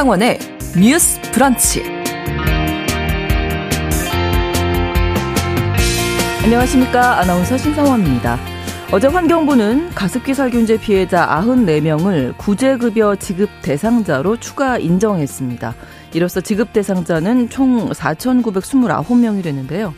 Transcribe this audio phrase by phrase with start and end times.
[0.00, 0.38] 신성원의
[0.80, 1.82] 뉴스 브런치.
[6.42, 7.18] 안녕하십니까.
[7.20, 8.38] 아나운서 신성원입니다.
[8.92, 15.74] 어제 환경부는 가습기 살 균제 피해자 94명을 구제급여 지급 대상자로 추가 인정했습니다.
[16.14, 19.92] 이로써 지급 대상자는 총 4,929명이 되는데요.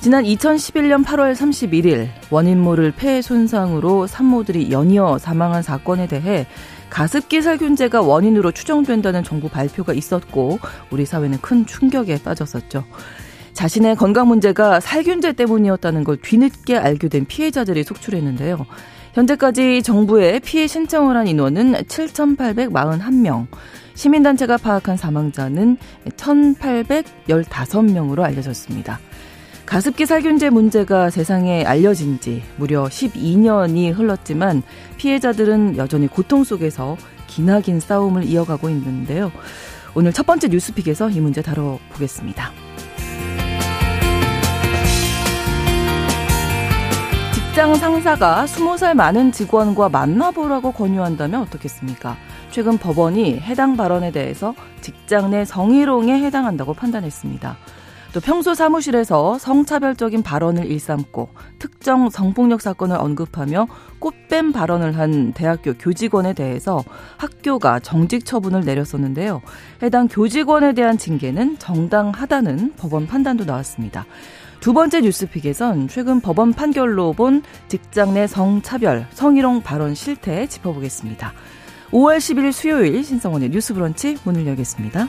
[0.00, 6.46] 지난 2011년 8월 31일 원인 모를 폐 손상으로 산모들이 연이어 사망한 사건에 대해
[6.90, 10.58] 가습기 살균제가 원인으로 추정된다는 정부 발표가 있었고
[10.90, 12.84] 우리 사회는 큰 충격에 빠졌었죠.
[13.52, 18.64] 자신의 건강 문제가 살균제 때문이었다는 걸 뒤늦게 알게 된 피해자들이 속출했는데요.
[19.14, 23.48] 현재까지 정부에 피해 신청을 한 인원은 7,841명,
[23.94, 29.00] 시민단체가 파악한 사망자는 1,815명으로 알려졌습니다.
[29.68, 34.62] 가습기 살균제 문제가 세상에 알려진 지 무려 12년이 흘렀지만
[34.96, 39.30] 피해자들은 여전히 고통 속에서 기나긴 싸움을 이어가고 있는데요.
[39.94, 42.50] 오늘 첫 번째 뉴스픽에서 이 문제 다뤄보겠습니다.
[47.34, 52.16] 직장 상사가 20살 많은 직원과 만나보라고 권유한다면 어떻겠습니까?
[52.50, 57.58] 최근 법원이 해당 발언에 대해서 직장 내 성희롱에 해당한다고 판단했습니다.
[58.12, 61.28] 또 평소 사무실에서 성차별적인 발언을 일삼고
[61.58, 63.66] 특정 성폭력 사건을 언급하며
[63.98, 66.82] 꽃뱀 발언을 한 대학교 교직원에 대해서
[67.18, 69.42] 학교가 정직 처분을 내렸었는데요.
[69.82, 74.06] 해당 교직원에 대한 징계는 정당하다는 법원 판단도 나왔습니다.
[74.60, 81.32] 두 번째 뉴스픽에선 최근 법원 판결로 본 직장 내 성차별, 성희롱 발언 실태 짚어보겠습니다.
[81.90, 85.08] 5월 10일 수요일 신성원의 뉴스 브런치 문을 열겠습니다.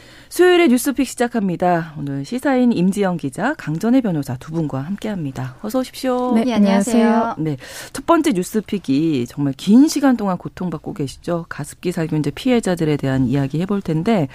[0.31, 1.93] 수요일에 뉴스픽 시작합니다.
[1.97, 5.57] 오늘 시사인 임지영 기자, 강전혜 변호사 두 분과 함께합니다.
[5.61, 6.31] 어서 오십시오.
[6.35, 7.35] 네, 안녕하세요.
[7.37, 7.57] 네,
[7.91, 11.47] 첫 번째 뉴스픽이 정말 긴 시간 동안 고통받고 계시죠.
[11.49, 14.29] 가습기 살균제 피해자들에 대한 이야기 해볼 텐데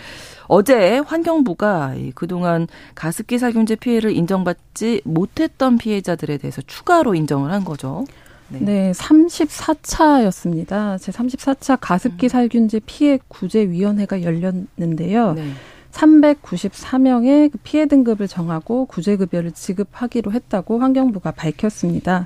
[0.49, 8.05] 어제 환경부가 그동안 가습기 살균제 피해를 인정받지 못했던 피해자들에 대해서 추가로 인정을 한 거죠.
[8.49, 8.59] 네.
[8.61, 11.01] 네, 34차였습니다.
[11.01, 12.29] 제 34차 가습기 음.
[12.29, 15.33] 살균제 피해 구제 위원회가 열렸는데요.
[15.33, 15.53] 네.
[15.97, 22.25] 394명의 그 피해 등급을 정하고 구제급여를 지급하기로 했다고 환경부가 밝혔습니다.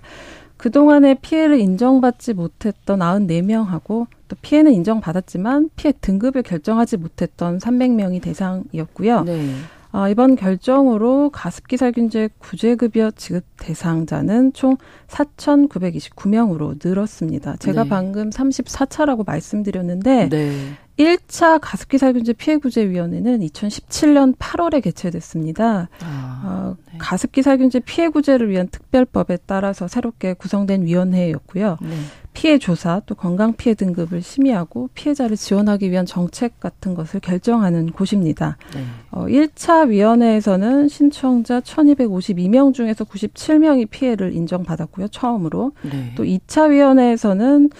[0.57, 9.23] 그동안의 피해를 인정받지 못했던 94명하고 또 피해는 인정받았지만 피해 등급을 결정하지 못했던 300명이 대상이었고요.
[9.23, 9.55] 네.
[9.93, 14.77] 어, 이번 결정으로 가습기 살균제 구제급여 지급 대상자는 총
[15.09, 17.57] 4,929명으로 늘었습니다.
[17.57, 17.89] 제가 네.
[17.89, 20.53] 방금 34차라고 말씀드렸는데 네.
[21.01, 25.89] 1차 가습기 살균제 피해구제위원회는 2017년 8월에 개최됐습니다.
[26.03, 26.99] 아, 어, 네.
[26.99, 31.79] 가습기 살균제 피해구제를 위한 특별법에 따라서 새롭게 구성된 위원회였고요.
[31.81, 31.89] 네.
[32.35, 38.59] 피해 조사 또 건강 피해 등급을 심의하고 피해자를 지원하기 위한 정책 같은 것을 결정하는 곳입니다.
[38.75, 38.85] 네.
[39.11, 45.09] 어, 1차 위원회에서는 신청자 1252명 중에서 97명이 피해를 인정받았고요.
[45.09, 45.73] 처음으로.
[45.83, 46.13] 네.
[46.15, 47.71] 또 2차 위원회에서는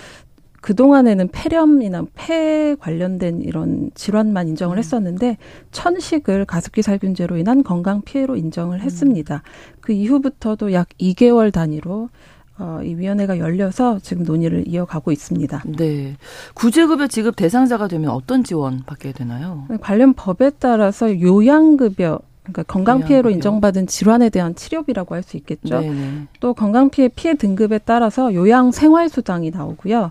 [0.61, 4.79] 그동안에는 폐렴이나 폐 관련된 이런 질환만 인정을 음.
[4.79, 5.39] 했었는데
[5.73, 8.83] 천식을 가습기 살균제로 인한 건강 피해로 인정을 음.
[8.83, 9.43] 했습니다.
[9.81, 12.11] 그 이후부터도 약 2개월 단위로
[12.59, 15.63] 어, 이 위원회가 열려서 지금 논의를 이어가고 있습니다.
[15.79, 16.17] 네.
[16.53, 19.67] 구제급여 지급 대상자가 되면 어떤 지원 받게 되나요?
[19.81, 25.81] 관련 법에 따라서 요양급여 그러니까 건강 피해로 인정받은 질환에 대한 치료비라고 할 수 있겠죠.
[25.81, 26.27] 네네.
[26.41, 30.11] 또 건강 피해 피해 등급에 따라서 요양 생활 수당이 나오고요.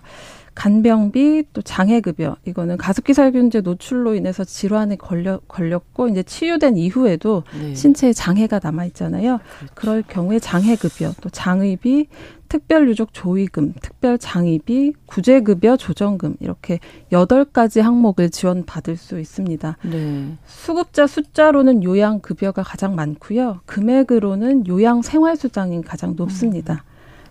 [0.59, 7.73] 간병비 또 장애급여 이거는 가습기 살균제 노출로 인해서 질환에 걸려 걸렸고 이제 치유된 이후에도 네.
[7.73, 9.39] 신체에 장애가 남아 있잖아요.
[9.57, 9.73] 그렇죠.
[9.73, 12.07] 그럴 경우에 장애급여 또 장의비
[12.49, 16.79] 특별유족 조의금, 특별장의비, 구제급여 조정금 이렇게
[17.13, 19.77] 여덟 가지 항목을 지원받을 수 있습니다.
[19.83, 20.37] 네.
[20.45, 23.61] 수급자 숫자로는 요양급여가 가장 많고요.
[23.65, 26.83] 금액으로는 요양생활수당이 가장 높습니다.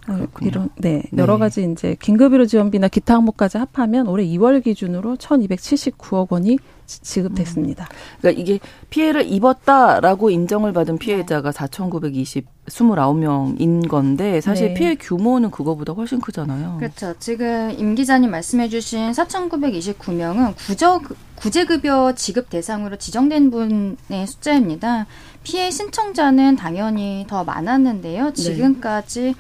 [0.09, 0.17] 음.
[0.17, 0.49] 그렇군요.
[0.49, 6.33] 이런 네, 네, 여러 가지 이제 긴급의료 지원비나 기타 항목까지 합하면 올해 2월 기준으로 1,279억
[6.33, 7.85] 원이 지급됐습니다.
[7.85, 8.19] 음.
[8.21, 8.59] 그러니까 이게
[8.91, 14.75] 피해를 입었다라고 인정을 받은 피해자가 4,920 29명인 건데 사실 네.
[14.75, 16.77] 피해 규모는 그거보다 훨씬 크잖아요.
[16.79, 17.15] 그렇죠.
[17.19, 21.01] 지금 임 기자님 말씀해 주신 4,929명은 구저
[21.37, 25.07] 구제급여 지급 대상으로 지정된 분의 숫자입니다.
[25.45, 28.27] 피해 신청자는 당연히 더 많았는데요.
[28.27, 28.33] 네.
[28.33, 29.35] 지금까지 네.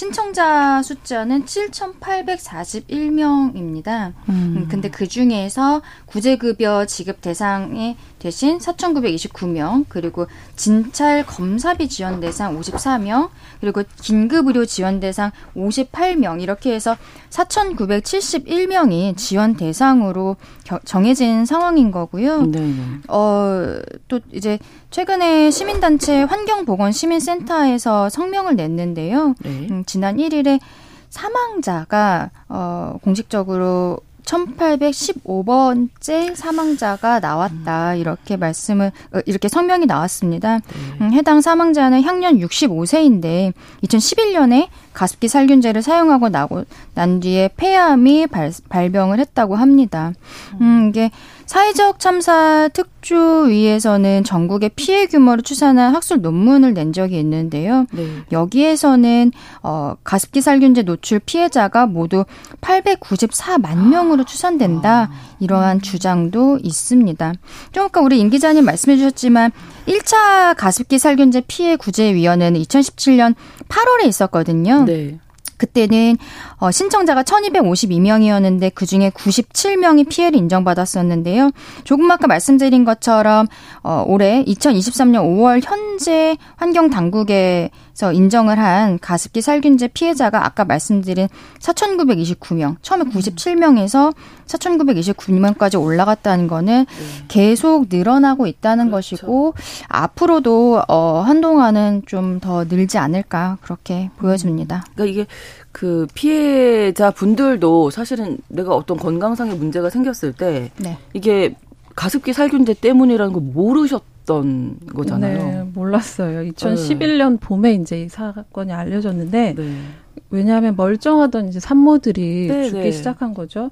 [0.00, 4.14] 신청자 숫자는 7,841명입니다.
[4.30, 4.54] 음.
[4.56, 4.66] 음.
[4.70, 13.30] 근데 그 중에서 구제급여 지급 대상에 대신 4,929명, 그리고 진찰 검사비 지원 대상 54명,
[13.60, 16.96] 그리고 긴급 의료 지원 대상 58명, 이렇게 해서
[17.30, 20.36] 4,971명이 지원 대상으로
[20.84, 22.42] 정해진 상황인 거고요.
[22.42, 22.74] 네.
[23.08, 24.58] 어, 또 이제
[24.90, 29.34] 최근에 시민단체 환경보건시민센터에서 성명을 냈는데요.
[29.40, 29.66] 네.
[29.70, 30.60] 음, 지난 1일에
[31.08, 37.94] 사망자가 어 공식적으로 1815번째 사망자가 나왔다.
[37.94, 40.58] 이렇게 말씀을, 어, 이렇게 성명이 나왔습니다.
[40.58, 40.62] 네.
[41.00, 43.52] 음, 해당 사망자는 향년 65세인데
[43.84, 46.64] 2011년에 가습기 살균제를 사용하고 나고
[46.94, 50.12] 난 뒤에 폐암이 발, 발병을 했다고 합니다.
[50.60, 51.10] 음, 이게
[51.50, 57.86] 사회적 참사 특조위에서는 전국의 피해 규모를 추산한 학술 논문을 낸 적이 있는데요.
[57.90, 58.06] 네.
[58.30, 59.32] 여기에서는
[59.64, 62.24] 어, 가습기 살균제 노출 피해자가 모두
[62.60, 65.10] 894만 명으로 추산된다.
[65.40, 65.80] 이러한 음.
[65.80, 67.32] 주장도 있습니다.
[67.72, 69.50] 좀 아까 우리 임 기자님 말씀해 주셨지만
[69.88, 73.34] 1차 가습기 살균제 피해 구제위원회는 2017년
[73.68, 74.84] 8월에 있었거든요.
[74.84, 75.18] 네.
[75.60, 76.16] 그때는
[76.60, 81.50] 어, 신청자가 1252명이었는데 그 중에 97명이 피해를 인정받았었는데요.
[81.84, 83.46] 조금 아까 말씀드린 것처럼
[83.82, 91.28] 어, 올해 2023년 5월 현재 환경 당국에서 인정을 한 가습기 살균제 피해자가 아까 말씀드린
[91.60, 94.14] 4,929명, 처음에 97명에서
[94.46, 97.24] 4,929명까지 올라갔다는 거는 네.
[97.28, 99.16] 계속 늘어나고 있다는 그렇죠.
[99.16, 99.54] 것이고
[99.88, 104.84] 앞으로도 어, 한동안은 좀 더 늘지 않을까 그렇게 보여집니다.
[104.94, 105.26] 그러니까 이게
[105.72, 110.98] 그 피해자 분들도 사실은 내가 어떤 건강상의 문제가 생겼을 때 네.
[111.14, 111.54] 이게
[111.94, 115.38] 가습기 살균제 때문이라는 걸 모르셨던 거잖아요.
[115.38, 116.50] 네, 몰랐어요.
[116.50, 117.38] 2011년 네.
[117.40, 119.82] 봄에 이제 이 사건이 알려졌는데 네.
[120.30, 122.90] 왜냐하면 멀쩡하던 이제 산모들이 네, 죽기 네.
[122.92, 123.70] 시작한 거죠.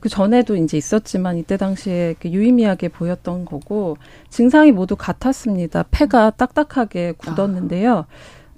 [0.00, 3.96] 그 전에도 이제 있었지만 이때 당시에 유의미하게 보였던 거고
[4.28, 5.84] 증상이 모두 같았습니다.
[5.90, 7.98] 폐가 딱딱하게 굳었는데요.
[7.98, 8.06] 아.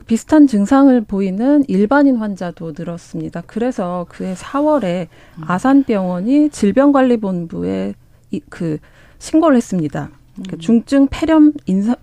[0.06, 3.43] 비슷한 증상을 보이는 일반인 환자도 늘었습니다.
[3.47, 5.08] 그래서 그해 4월에
[5.38, 5.44] 음.
[5.47, 7.94] 아산병원이 질병관리본부에
[8.31, 8.79] 이, 그
[9.19, 10.11] 신고를 했습니다.
[10.50, 11.53] 그 중증 폐렴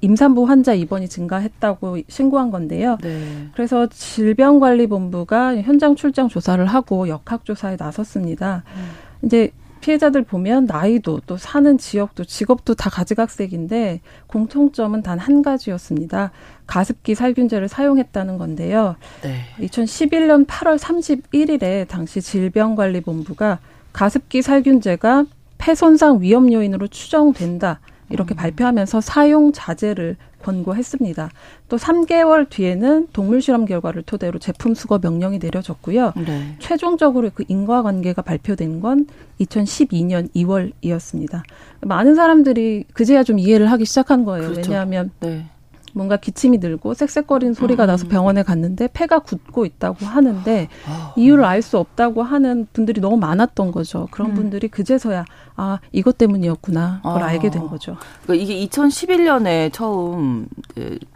[0.01, 2.97] 임산부 환자 입원이 증가했다고 신고한 건데요.
[3.01, 3.47] 네.
[3.53, 8.63] 그래서 질병관리본부가 현장 출장 조사를 하고 역학 조사에 나섰습니다.
[8.75, 9.25] 음.
[9.25, 9.51] 이제
[9.83, 16.31] 피해자들 보면 나이도 또 사는 지역도 직업도 다 가지각색인데 공통점은 단 한 가지였습니다.
[16.67, 18.95] 가습기 살균제를 사용했다는 건데요.
[19.21, 19.41] 네.
[19.59, 23.59] 2011년 8월 31일에 당시 질병관리본부가
[23.93, 25.25] 가습기 살균제가
[25.57, 27.79] 폐 손상 위험 요인으로 추정된다.
[28.09, 28.37] 이렇게 음.
[28.37, 31.31] 발표하면서 사용 자제를 권고했습니다.
[31.69, 36.13] 또 3개월 뒤에는 동물 실험 결과를 토대로 제품 수거 명령이 내려졌고요.
[36.25, 36.55] 네.
[36.59, 39.07] 최종적으로 그 인과관계가 발표된 건
[39.41, 41.41] 2012년 2월이었습니다.
[41.81, 44.49] 많은 사람들이 그제야 좀 이해를 하기 시작한 거예요.
[44.49, 44.69] 그렇죠.
[44.69, 45.45] 왜냐하면 네.
[45.93, 47.87] 뭔가 기침이 들고 쌕쌕거리는 소리가 음.
[47.87, 51.13] 나서 병원에 갔는데 폐가 굳고 있다고 하는데 아.
[51.15, 54.09] 이유를 알 수 없다고 하는 분들이 너무 많았던 거죠.
[54.11, 54.35] 그런 음.
[54.35, 55.23] 분들이 그제서야
[55.55, 57.27] 아 이것 때문이었구나 그걸 아.
[57.27, 57.95] 알게 된 거죠.
[58.23, 60.47] 그러니까 이게 2011년에 처음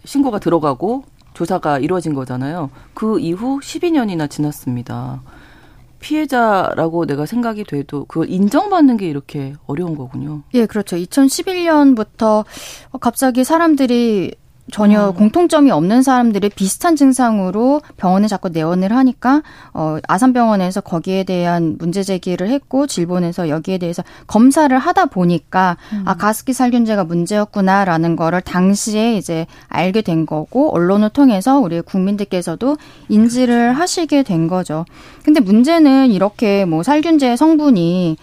[0.06, 1.04] 신고가 들어가고
[1.34, 2.70] 조사가 이루어진 거잖아요.
[2.94, 5.22] 그 이후 12년이나 지났습니다.
[6.00, 10.44] 피해자라고 내가 생각이 돼도 그걸 인정받는 게 이렇게 어려운 거군요.
[10.54, 10.96] 예, 그렇죠.
[10.96, 12.46] 2011년부터
[13.00, 14.34] 갑자기 사람들이
[14.72, 15.14] 전혀 음.
[15.14, 19.42] 공통점이 없는 사람들이 비슷한 증상으로 병원에 자꾸 내원을 하니까
[19.74, 26.04] 어 아산병원에서 거기에 대한 문제 제기를 했고 질본에서 여기에 대해서 검사를 하다 보니까 음.
[26.06, 32.78] 아 가습기 살균제가 문제였구나라는 거를 당시에 이제 알게 된 거고 언론을 통해서 우리 국민들께서도
[33.10, 34.86] 인지를 하시게 된 거죠.
[35.24, 38.18] 근데 문제는 이렇게 뭐 살균제 성분이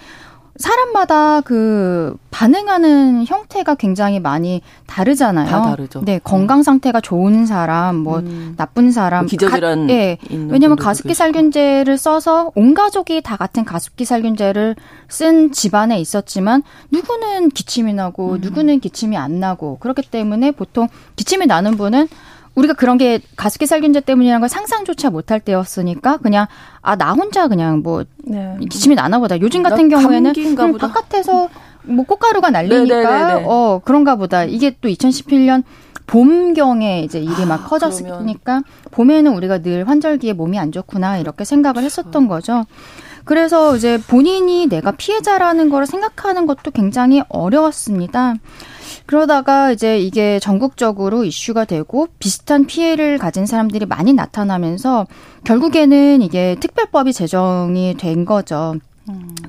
[0.57, 5.49] 사람마다 그 반응하는 형태가 굉장히 많이 다르잖아요.
[5.49, 6.03] 다 다르죠.
[6.05, 8.55] 네, 건강 상태가 좋은 사람, 뭐 음.
[8.57, 9.91] 나쁜 사람, 기저질환.
[9.91, 9.95] 예.
[9.95, 10.19] 네,
[10.49, 14.77] 왜냐면 가습기 살균제를 써서 온 가족이 다 같은 가습기 살균제를
[15.09, 18.41] 쓴 집안에 있었지만 누구는 기침이 나고 음.
[18.41, 22.09] 누구는 기침이 안 나고 그렇기 때문에 보통 기침이 나는 분은
[22.55, 26.47] 우리가 그런 게 가습기 살균제 때문이라는 걸 상상조차 못할 때였으니까 그냥
[26.83, 28.57] 아 나 혼자 그냥 뭐 네.
[28.71, 29.41] 기침이 나나 보다.
[29.41, 31.49] 요즘 같은 경우에는 음, 바깥에서
[31.85, 33.45] 뭐 꽃가루가 날리니까 네네네네.
[33.47, 34.45] 어 그런가 보다.
[34.45, 35.65] 이게 또 2011년
[36.07, 41.83] 봄경에 이제 일이 막 아, 커졌으니까 봄에는 우리가 늘 환절기에 몸이 안 좋구나 이렇게 생각을
[41.83, 42.65] 했었던 거죠.
[43.25, 48.35] 그래서 이제 본인이 내가 피해자라는 걸 생각하는 것도 굉장히 어려웠습니다.
[49.07, 55.07] 그러다가 이제 이게 전국적으로 이슈가 되고 비슷한 피해를 가진 사람들이 많이 나타나면서
[55.45, 58.77] 결국에는 이게 특별법이 제정이 된 거죠.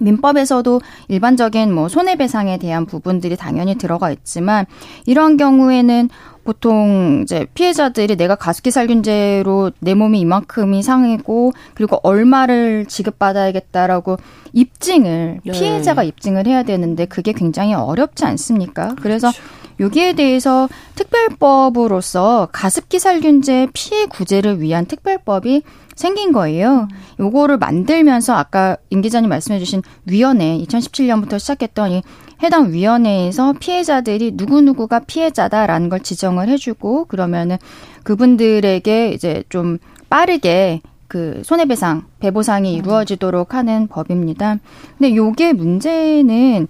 [0.02, 4.66] 민법에서도 일반적인 뭐 손해배상에 대한 부분들이 당연히 들어가 있지만
[5.06, 6.10] 이런 경우에는
[6.46, 14.18] 보통 이제 피해자들이 내가 가습기 살균제로 내 몸이 이만큼이 상했고 그리고 얼마를 지급받아야겠다라고
[14.54, 15.52] 입증을 네.
[15.52, 18.96] 피해자가 입증을 해야 되는데 그게 굉장히 어렵지 않습니까?
[19.02, 19.65] 그래서 그렇죠.
[19.80, 25.64] 여기에 대해서 특별법으로서 가습기 살균제 피해 구제를 위한 특별법이
[25.96, 26.88] 생긴 거예요.
[27.20, 32.04] 요거를 만들면서 아까 임 기자님 말씀해 주신 위원회 2017년부터 시작했던 이
[32.44, 37.58] 해당 위원회에서 피해자들이 누구누구가 피해자다라는 걸 지정을 해 주고 그러면은
[38.04, 39.78] 그분들에게 이제 좀
[40.10, 42.78] 빠르게 그 손해배상, 배보상이 음.
[42.78, 44.58] 이루어지도록 하는 법입니다.
[44.98, 46.68] 근데 요게 문제는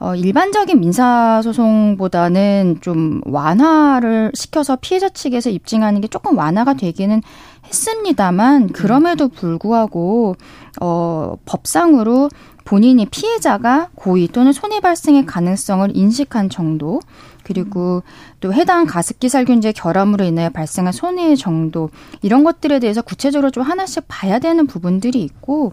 [0.00, 7.22] 어, 일반적인 민사소송보다는 좀 완화를 시켜서 피해자 측에서 입증하는 게 조금 완화가 되기는
[7.66, 10.36] 했습니다만 그럼에도 불구하고
[10.80, 12.28] 어 법상으로
[12.64, 17.00] 본인이 피해자가 고의 또는 손해 발생의 가능성을 인식한 정도
[17.44, 18.02] 그리고
[18.40, 21.90] 또 해당 가습기 살균제 결함으로 인해 발생한 손해의 정도
[22.22, 25.72] 이런 것들에 대해서 구체적으로 좀 하나씩 봐야 되는 부분들이 있고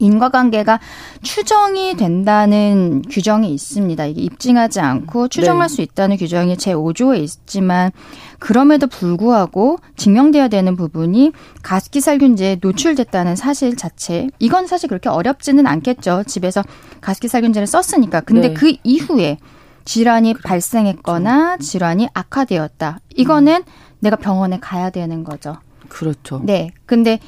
[0.00, 0.80] 인과관계가
[1.22, 4.06] 추정이 된다는 규정이 있습니다.
[4.06, 5.74] 이게 입증하지 않고 추정할 네.
[5.74, 7.92] 수 있다는 규정이 제5조에 있지만
[8.38, 14.28] 그럼에도 불구하고 증명돼야 되는 부분이 가습기 살균제에 노출됐다는 사실 자체.
[14.38, 16.24] 이건 사실 그렇게 어렵지는 않겠죠.
[16.26, 16.64] 집에서
[17.02, 18.22] 가습기 살균제를 썼으니까.
[18.22, 18.54] 근데 네.
[18.54, 19.36] 그 이후에
[19.84, 20.48] 질환이 그렇죠.
[20.48, 23.00] 발생했거나 질환이 악화되었다.
[23.16, 23.72] 이거는 음.
[24.00, 25.56] 내가 병원에 가야 되는 거죠.
[25.88, 26.40] 그렇죠.
[26.44, 26.70] 네.
[26.86, 27.18] 근데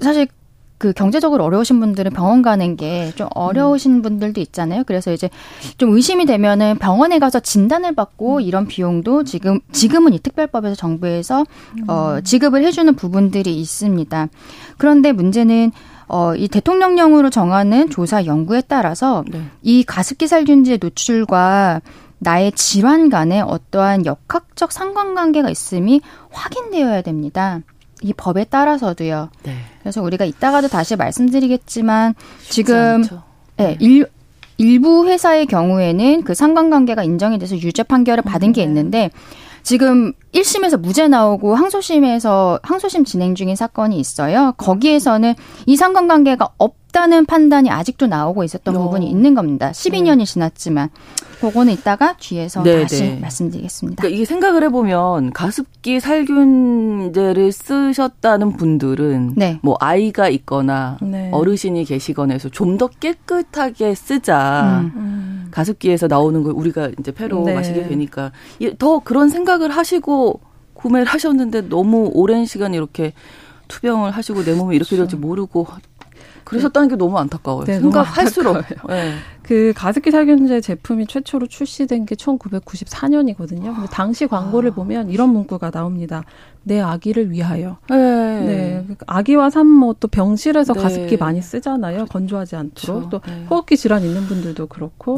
[0.00, 0.26] 사실
[0.78, 4.82] 그 경제적으로 어려우신 분들은 병원 가는 게 좀 어려우신 분들도 있잖아요.
[4.86, 5.28] 그래서 이제
[5.76, 8.40] 좀 의심이 되면은 병원에 가서 진단을 받고 음.
[8.40, 11.44] 이런 비용도 지금 지금은 이 특별법에서 정부에서
[11.86, 12.24] 어 음.
[12.24, 14.28] 지급을 해주는 부분들이 있습니다.
[14.78, 15.70] 그런데 문제는
[16.10, 19.42] 어, 이 대통령령으로 정하는 조사 연구에 따라서 네.
[19.62, 21.80] 이 가습기 살균제 노출과
[22.18, 26.00] 나의 질환 간에 어떠한 역학적 상관관계가 있음이
[26.30, 27.60] 확인되어야 됩니다.
[28.02, 29.30] 이 법에 따라서도요.
[29.44, 29.54] 네.
[29.80, 32.14] 그래서 우리가 이따가도 다시 말씀드리겠지만
[32.48, 33.04] 지금
[33.60, 34.06] 예, 네, 일,
[34.58, 38.68] 일부 회사의 경우에는 그 상관관계가 인정이 돼서 유죄 판결을 받은 게 음, 네.
[38.68, 39.10] 있는데
[39.62, 44.52] 지금 1심에서 무죄 나오고 항소심에서 항소심 진행 중인 사건이 있어요.
[44.56, 45.34] 거기에서는
[45.66, 48.82] 이 상관관계가 없다는 판단이 아직도 나오고 있었던 어.
[48.84, 49.70] 부분이 있는 겁니다.
[49.72, 50.24] 12년이 네.
[50.24, 50.88] 지났지만
[51.40, 53.18] 그거는 이따가 뒤에서 네 다시 네.
[53.20, 54.00] 말씀드리겠습니다.
[54.02, 59.58] 그러니까 이게 생각을 해보면 가습기 살균제를 쓰셨다는 분들은 네.
[59.62, 61.30] 뭐 아이가 있거나 네.
[61.32, 64.80] 어르신이 계시거나 해서 좀 더 깨끗하게 쓰자.
[64.80, 64.92] 음.
[64.96, 65.29] 음.
[65.50, 67.54] 가습기에서 나오는 걸 우리가 이제 폐로 네.
[67.54, 68.32] 마시게 되니까
[68.78, 70.40] 더 그런 생각을 하시고
[70.74, 73.12] 구매를 하셨는데 너무 오랜 시간 이렇게
[73.68, 75.16] 투병을 하시고 내 몸이 이렇게 될지.
[75.16, 75.66] 모르고
[76.50, 77.64] 그러셨다는 게 너무 안타까워요.
[77.64, 78.58] 네, 생각할수록.
[78.88, 79.14] 네.
[79.42, 83.74] 그 가습기 살균제 제품이 최초로 출시된 게 1994년이거든요.
[83.74, 84.74] 근데 당시 광고를 아.
[84.74, 86.24] 보면 이런 문구가 나옵니다.
[86.62, 87.78] 내 아기를 위하여.
[87.88, 87.96] 네.
[87.96, 88.86] 네.
[89.06, 90.80] 아기와 산모 또 병실에서 네.
[90.80, 92.06] 가습기 많이 쓰잖아요.
[92.06, 93.10] 건조하지 않도록.
[93.10, 93.10] 그렇죠.
[93.10, 93.46] 또 네.
[93.48, 95.16] 호흡기 질환 있는 분들도 그렇고.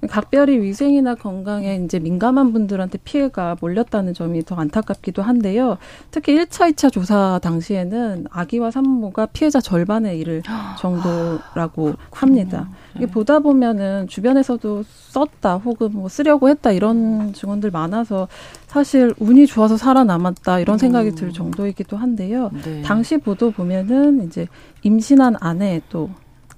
[0.00, 0.08] 네.
[0.08, 5.78] 각별히 위생이나 건강에 이제 민감한 분들한테 피해가 몰렸다는 점이 더 안타깝기도 한데요.
[6.10, 10.42] 특히 1차, 2차 조사 당시에는 아기와 산모가 피해자 절반에 이를
[10.78, 12.68] 정도라고 합니다.
[12.94, 13.12] 이게 네.
[13.12, 18.28] 보다 보면은 주변에서도 썼다 혹은 뭐 쓰려고 했다 이런 증언들 많아서
[18.66, 21.14] 사실 운이 좋아서 살아남았다 이런 생각이 음.
[21.14, 22.50] 들 정도이기도 한데요.
[22.64, 22.82] 네.
[22.82, 24.46] 당시 보도 보면은 이제
[24.82, 26.10] 임신한 아내 또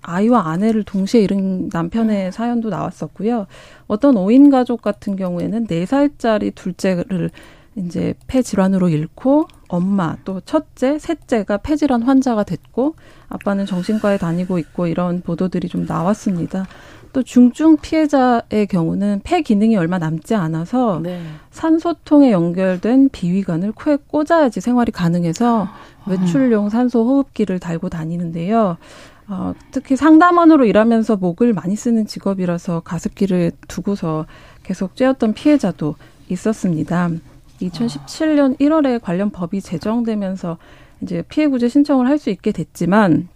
[0.02, 2.30] 아이와 아내를 동시에 잃은 남편의 음.
[2.30, 3.46] 사연도 나왔었고요.
[3.86, 7.30] 어떤 5인 가족 같은 경우에는 4살짜리 둘째를
[7.76, 12.96] 이제 폐질환으로 잃고 엄마 또 첫째, 셋째가 폐질환 환자가 됐고
[13.28, 16.66] 아빠는 정신과에 다니고 있고 이런 보도들이 좀 나왔습니다.
[17.12, 21.20] 또 중증 피해자의 경우는 폐 기능이 얼마 남지 않아서 네.
[21.50, 25.74] 산소통에 연결된 비위관을 코에 꽂아야지 생활이 가능해서 아.
[26.06, 28.76] 외출용 산소 호흡기를 달고 다니는데요.
[29.30, 34.26] 어, 특히 상담원으로 일하면서 목을 많이 쓰는 직업이라서 가습기를 두고서
[34.64, 35.94] 계속 쬐었던 피해자도
[36.28, 37.10] 있었습니다.
[37.62, 40.58] 2017년 1월에 관련 법이 제정되면서
[41.02, 43.28] 이제 피해 구제 신청을 할 수 있게 됐지만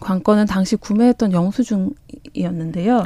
[0.00, 3.04] 관건은 당시 구매했던 영수증이었는데요.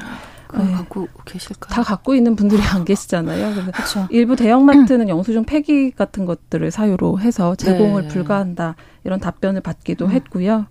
[0.51, 0.73] 그 네.
[0.73, 1.71] 갖고 계실까요?
[1.71, 3.55] 다 갖고 있는 분들이 안 계시잖아요.
[3.73, 8.09] 그래서 일부 대형마트는 영수증 폐기 같은 것들을 사유로 해서 제공을 네.
[8.09, 10.11] 불가한다 이런 답변을 받기도 음.
[10.11, 10.67] 했고요.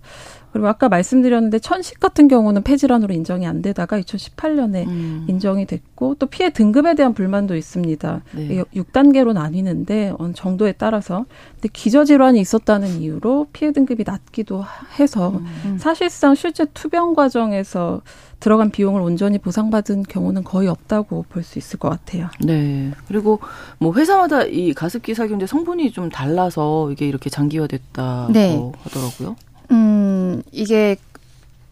[0.52, 5.26] 그리고 아까 말씀드렸는데 천식 같은 경우는 폐질환으로 인정이 안 되다가 2018년에 음.
[5.28, 8.22] 인정이 됐고 또 피해 등급에 대한 불만도 있습니다.
[8.32, 8.64] 네.
[8.74, 14.64] 6단계로 나뉘는데 어느 정도에 따라서 근데 기저질환이 있었다는 이유로 피해 등급이 낮기도
[14.98, 15.76] 해서 음.
[15.78, 18.02] 사실상 실제 투병 과정에서
[18.40, 22.28] 들어간 비용을 온전히 보상받은 경우는 거의 없다고 볼 수 있을 것 같아요.
[22.40, 22.90] 네.
[23.06, 23.38] 그리고
[23.78, 28.72] 뭐 회사마다 이 가습기 살균제 성분이 좀 달라서 이게 이렇게 장기화됐다고 네.
[28.82, 29.36] 하더라고요.
[29.70, 30.96] 음, 이게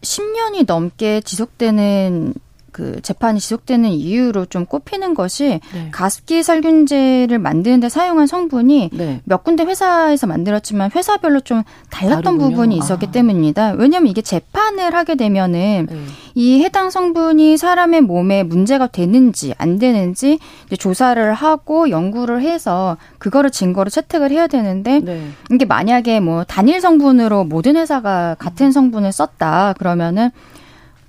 [0.01, 2.33] 10년이 넘게 지속되는
[2.79, 5.89] 그 재판이 지속되는 이유로 좀 꼽히는 것이 네.
[5.91, 9.19] 가습기 살균제를 만드는데 사용한 성분이 네.
[9.25, 12.49] 몇 군데 회사에서 만들었지만 회사별로 좀 달랐던 다르군요.
[12.51, 13.11] 부분이 있었기 아.
[13.11, 13.71] 때문입니다.
[13.71, 15.97] 왜냐하면 이게 재판을 하게 되면은 네.
[16.35, 20.39] 이 해당 성분이 사람의 몸에 문제가 되는지 안 되는지
[20.77, 25.27] 조사를 하고 연구를 해서 그거를 증거로 채택을 해야 되는데 네.
[25.51, 30.31] 이게 만약에 뭐 단일 성분으로 모든 회사가 같은 성분을 썼다 그러면은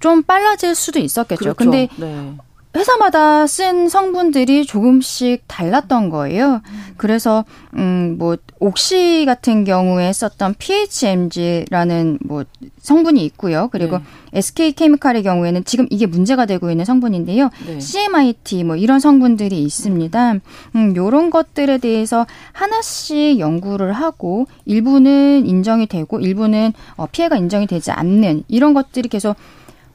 [0.00, 1.54] 좀 빨라질 수도 있었겠죠.
[1.54, 1.56] 그렇죠.
[1.56, 2.34] 근데 네.
[2.76, 6.62] 회사마다 쓴 성분들이 조금씩 달랐던 거예요.
[6.96, 7.44] 그래서
[7.76, 12.44] 음뭐 옥시 같은 경우에 썼던 PHMG라는 뭐
[12.78, 13.68] 성분이 있고요.
[13.72, 14.04] 그리고 네.
[14.34, 17.50] SK 케미칼의 경우에는 지금 이게 문제가 되고 있는 성분인데요.
[17.66, 17.80] 네.
[17.80, 20.34] CMIT 뭐 이런 성분들이 있습니다.
[20.76, 27.90] 음 요런 것들에 대해서 하나씩 연구를 하고 일부는 인정이 되고 일부는 어 피해가 인정이 되지
[27.90, 29.34] 않는 이런 것들이 계속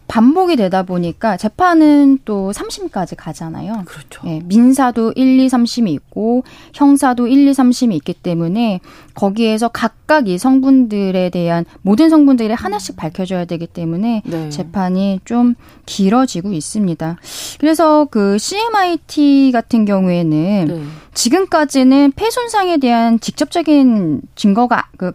[0.08, 3.84] 반복이 되다 보니까 재판은 또 3심까지 가잖아요.
[3.86, 4.22] 그렇죠.
[4.28, 6.44] 예, 민사도 1, 2, 3심이 있고
[6.74, 8.82] 형사도 1, 2, 3심이 있기 때문에
[9.14, 14.50] 거기에서 각각 이 성분들에 대한 모든 성분들이 하나씩 밝혀져야 되기 때문에 네.
[14.50, 17.18] 재판이 좀 길어지고 있습니다.
[17.60, 20.84] 그래서 그 CMIT 같은 경우에는 네.
[21.14, 25.14] 지금까지는 폐 손상에 대한 직접적인 증거가 그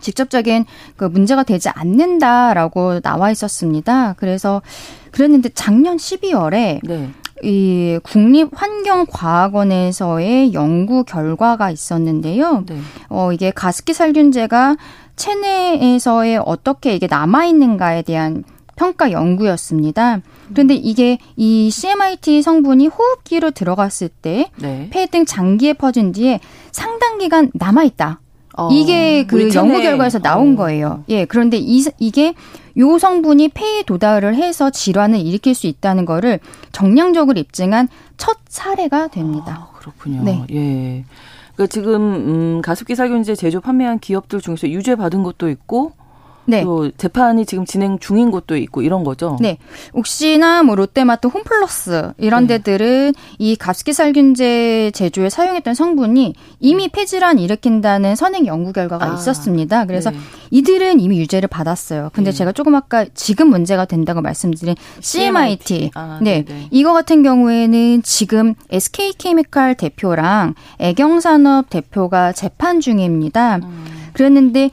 [0.00, 0.64] 직접적인
[0.96, 4.14] 그 문제가 되지 않는다라고 나와 있었습니다.
[4.16, 4.62] 그래서
[5.10, 7.10] 그랬는데 작년 12월에 네.
[7.42, 12.64] 이 국립환경과학원에서의 연구 결과가 있었는데요.
[12.66, 12.78] 네.
[13.08, 14.76] 어 이게 가습기 살균제가
[15.16, 18.44] 체내에서의 어떻게 이게 남아 있는가에 대한
[18.76, 20.20] 평가 연구였습니다.
[20.52, 24.88] 그런데 이게 이 CMIT 성분이 호흡기로 들어갔을 때 네.
[24.90, 26.40] 폐등 장기에 퍼진 뒤에
[26.72, 28.20] 상당 기간 남아 있다.
[28.56, 30.56] 어, 이게 그 연구 결과에서 나온 어.
[30.56, 31.04] 거예요.
[31.08, 32.34] 예, 그런데 이, 이게
[32.78, 36.40] 요 성분이 폐에 도달을 해서 질환을 일으킬 수 있다는 거를
[36.72, 39.70] 정량적으로 입증한 첫 사례가 됩니다.
[39.72, 40.22] 아, 그렇군요.
[40.22, 40.44] 네.
[40.50, 41.04] 예.
[41.54, 45.92] 그러니까 지금 음, 가습기 살균제 제조 판매한 기업들 중에서 유죄 받은 것도 있고
[46.46, 46.62] 네.
[46.62, 49.36] 또 재판이 지금 진행 중인 곳도 있고 이런 거죠.
[49.40, 49.58] 네.
[49.92, 52.58] 옥시나 뭐 롯데마트, 홈플러스 이런 네.
[52.58, 56.88] 데들은 이 가습기 살균제 제조에 사용했던 성분이 이미 네.
[56.92, 59.84] 폐질환 일으킨다는 선행 연구 결과가 아, 있었습니다.
[59.86, 60.18] 그래서 네.
[60.50, 62.10] 이들은 이미 유죄를 받았어요.
[62.12, 62.36] 근데 네.
[62.36, 65.90] 제가 조금 아까 지금 문제가 된다고 말씀드린 CMIT, CMIT.
[65.94, 66.44] 아, 네.
[66.70, 73.56] 이거 같은 경우에는 지금 SK케미칼 대표랑 애경산업 대표가 재판 중입니다.
[73.56, 73.84] 음.
[74.12, 74.70] 그랬는데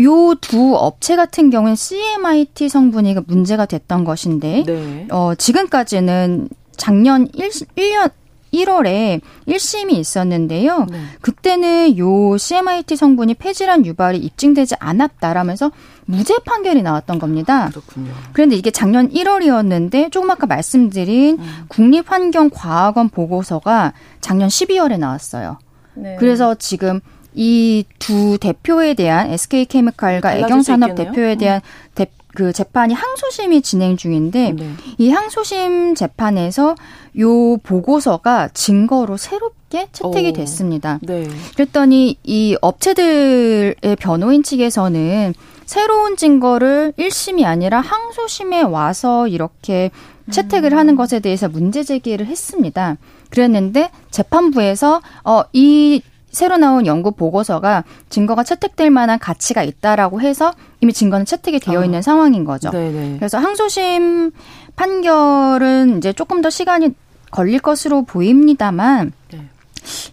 [0.00, 5.06] 요 두 업체 같은 경우는 CMIT 성분이 문제가 됐던 것인데, 네.
[5.10, 8.10] 어, 지금까지는 작년 1, 1년,
[8.52, 10.86] 1월에 1심이 있었는데요.
[10.90, 11.00] 네.
[11.20, 15.72] 그때는 요 CMIT 성분이 폐질환 유발이 입증되지 않았다라면서
[16.06, 17.68] 무죄 판결이 나왔던 겁니다.
[17.70, 18.12] 그렇군요.
[18.32, 21.64] 그런데 이게 작년 1월이었는데 조금 아까 말씀드린 음.
[21.68, 25.58] 국립환경과학원 보고서가 작년 12월에 나왔어요.
[25.94, 26.16] 네.
[26.18, 27.00] 그래서 지금
[27.34, 31.90] 이 두 대표에 대한 SK케미칼과 애경산업 대표에 대한 음.
[31.94, 34.70] 대, 그 재판이 항소심이 진행 중인데 네.
[34.98, 36.74] 이 항소심 재판에서
[37.18, 40.32] 요 보고서가 증거로 새롭게 채택이 오.
[40.34, 40.98] 됐습니다.
[41.02, 41.26] 네.
[41.54, 45.32] 그랬더니 이 업체들의 변호인 측에서는
[45.64, 49.90] 새로운 증거를 1심이 아니라 항소심에 와서 이렇게
[50.30, 50.78] 채택을 음.
[50.78, 52.98] 하는 것에 대해서 문제 제기를 했습니다.
[53.30, 56.02] 그랬는데 재판부에서 어 이
[56.34, 61.84] 새로 나온 연구 보고서가 증거가 채택될 만한 가치가 있다라고 해서 이미 증거는 채택이 되어 아.
[61.84, 62.02] 있는 아.
[62.02, 62.70] 상황인 거죠.
[62.70, 63.16] 네네.
[63.18, 64.32] 그래서 항소심
[64.76, 66.90] 판결은 이제 조금 더 시간이
[67.30, 69.40] 걸릴 것으로 보입니다만 네.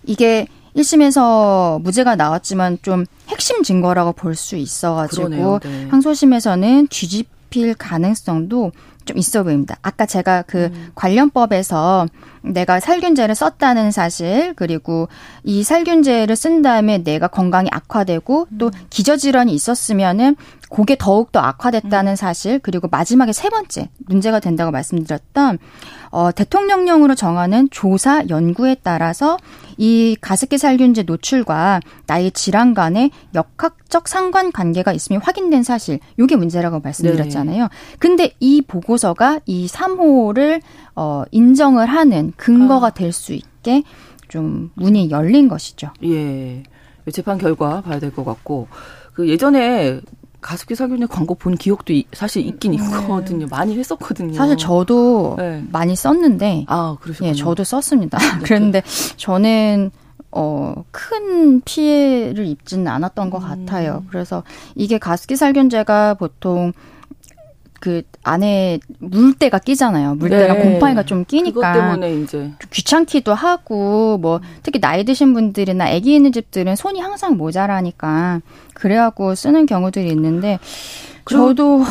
[0.06, 5.88] 이게 1심에서 무죄가 나왔지만 좀 핵심 증거라고 볼 수 있어가지고 네.
[5.90, 8.72] 항소심에서는 뒤집힐 가능성도
[9.06, 9.78] 좀 있어 보입니다.
[9.82, 10.92] 아까 제가 그 음.
[10.96, 12.08] 관련법에서
[12.42, 15.08] 내가 살균제를 썼다는 사실 그리고
[15.44, 18.72] 이 살균제를 쓴 다음에 내가 건강이 악화되고 또 음.
[18.90, 20.36] 기저질환이 있었으면은
[20.70, 22.16] 그게 더욱 더 악화됐다는 음.
[22.16, 25.60] 사실 그리고 마지막에 세 번째 문제가 된다고 말씀드렸던
[26.12, 29.38] 어, 대통령령으로 정하는 조사 연구에 따라서
[29.78, 36.82] 이 가습기 살균제 노출과 나의 질환 간의 역학적 상관 관계가 있음이 확인된 사실, 요게 문제라고
[36.82, 37.64] 말씀드렸잖아요.
[37.64, 37.70] 네.
[37.98, 40.62] 근데 이 보고 서가 이 3호를
[40.95, 42.89] 어, 인정을 하는 근거가 아.
[42.91, 43.84] 될수 있게
[44.27, 45.89] 좀 문이 열린 것이죠.
[46.04, 46.63] 예.
[47.12, 48.67] 재판 결과 봐야 될 것 같고
[49.13, 49.99] 그 예전에
[50.39, 52.77] 가습기 살균제 광고 본 기억도 사실 있긴 네.
[52.77, 53.45] 있거든요.
[53.49, 54.34] 많이 했었거든요.
[54.34, 55.63] 사실 저도 네.
[55.71, 56.65] 많이 썼는데.
[56.67, 57.30] 아, 그러시군요.
[57.30, 58.17] 예, 저도 썼습니다.
[58.43, 58.82] 그런데
[59.17, 59.91] 저는
[60.32, 63.47] 어, 큰 피해를 입지는 않았던 것 음.
[63.65, 64.04] 같아요.
[64.10, 64.43] 그래서
[64.75, 66.71] 이게 가습기 살균제가 보통
[67.82, 70.13] 그 안에 물때가 끼잖아요.
[70.15, 70.63] 물때랑 네.
[70.63, 71.74] 곰팡이가 좀 끼니까.
[71.74, 77.38] 그것 때문에 이제 귀찮기도 하고 뭐 특히 나이 드신 분들이나 아기 있는 집들은 손이 항상
[77.38, 78.41] 모자라니까
[78.76, 80.60] 그래갖고 쓰는 경우들이 있는데
[81.28, 81.84] 저도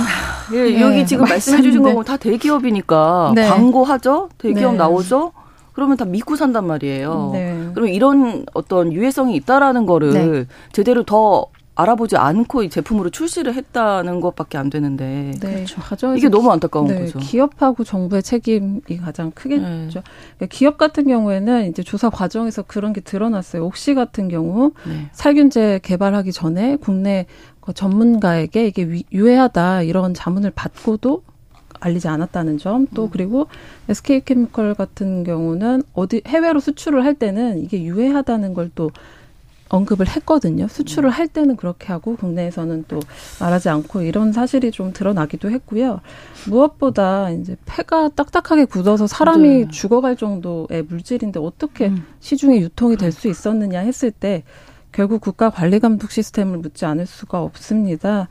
[0.53, 3.49] 예, 네, 여기 지금 말씀해 주신 거고 다 대기업이니까 네.
[3.49, 4.29] 광고하죠.
[4.39, 4.79] 대기업 네.
[4.79, 5.33] 나오죠.
[5.73, 7.31] 그러면 다 믿고 산단 말이에요.
[7.33, 7.69] 네.
[7.75, 10.45] 그러면 이런 어떤 유해성이 있다라는 거를 네.
[10.73, 11.47] 제대로 더
[11.81, 16.15] 알아보지 않고 이 제품으로 출시를 했다는 것밖에 안 되는데 네, 그렇죠.
[16.17, 17.19] 이게 너무 안타까운 네, 거죠.
[17.19, 19.65] 기업하고 정부의 책임이 가장 크겠죠.
[19.65, 19.89] 네.
[19.89, 23.65] 그러니까 기업 같은 경우에는 이제 조사 과정에서 그런 게 드러났어요.
[23.65, 25.09] 옥시 같은 경우 네.
[25.13, 27.27] 살균제 개발하기 전에 국내
[27.61, 31.23] 그 전문가에게 이게 유해하다 이런 자문을 받고도
[31.81, 33.09] 알리지 않았다는 점, 또 음.
[33.11, 33.47] 그리고
[33.89, 38.91] SK케미컬 같은 경우는 어디 해외로 수출을 할 때는 이게 유해하다는 걸또
[39.71, 40.69] 언급을 했거든요.
[40.69, 43.01] 수출을 할 때는 그렇게 하고 국내에서는 또
[43.41, 46.01] 말하지 않고 이런 사실이 좀 드러나기도 했고요.
[46.49, 49.69] 무엇보다 이제 폐가 딱딱하게 굳어서 사람이 네.
[49.71, 52.05] 죽어갈 정도의 물질인데 어떻게 음.
[52.21, 54.43] 시중에 유통이 될 수 있었느냐 했을 때
[54.93, 58.29] 결국 국가 관리 감독 시스템을 묻지 않을 수가 없습니다.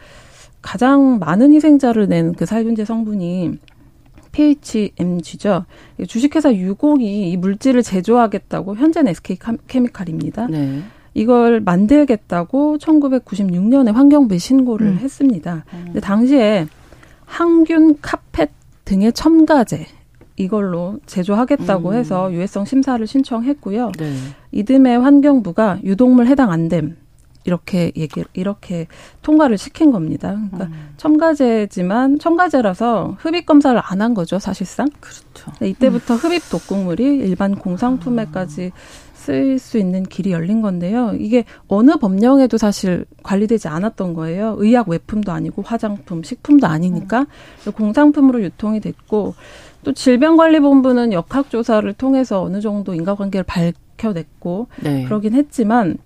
[0.61, 3.59] 가장 많은 희생자를 낸 그 살균제 성분이
[4.33, 5.65] PHMG죠.
[6.07, 10.47] 주식회사 유공이 이 물질을 제조하겠다고 현재는 SK 케미칼입니다.
[10.47, 10.81] 네.
[11.13, 14.97] 이걸 만들겠다고 1996년에 환경부에 신고를 음.
[14.99, 15.65] 했습니다.
[15.73, 15.81] 음.
[15.85, 16.67] 근데 당시에
[17.25, 18.49] 항균 카펫
[18.85, 19.85] 등의 첨가제
[20.37, 21.93] 이걸로 제조하겠다고 음.
[21.95, 23.91] 해서 유해성 심사를 신청했고요.
[23.99, 24.15] 네.
[24.51, 26.95] 이듬해 환경부가 유독물 해당 안 됨.
[27.45, 28.85] 이렇게 얘기 이렇게
[29.21, 30.29] 통과를 시킨 겁니다.
[30.51, 30.89] 그러니까 음.
[30.97, 34.87] 첨가제지만 첨가제라서 흡입 검사를 안 한 거죠, 사실상.
[34.99, 35.51] 그렇죠.
[35.65, 36.19] 이때부터 음.
[36.19, 38.71] 흡입 독극물이 일반 공상품에까지
[39.29, 39.57] 음.
[39.57, 41.13] 쓸수 있는 길이 열린 건데요.
[41.19, 44.55] 이게 어느 법령에도 사실 관리되지 않았던 거예요.
[44.57, 47.25] 의약 외품도 아니고 화장품, 식품도 아니니까
[47.67, 47.71] 음.
[47.71, 49.35] 공상품으로 유통이 됐고
[49.83, 55.05] 또 질병관리본부는 역학조사를 통해서 어느 정도 인과관계를 밝혀냈고 네.
[55.05, 55.97] 그러긴 했지만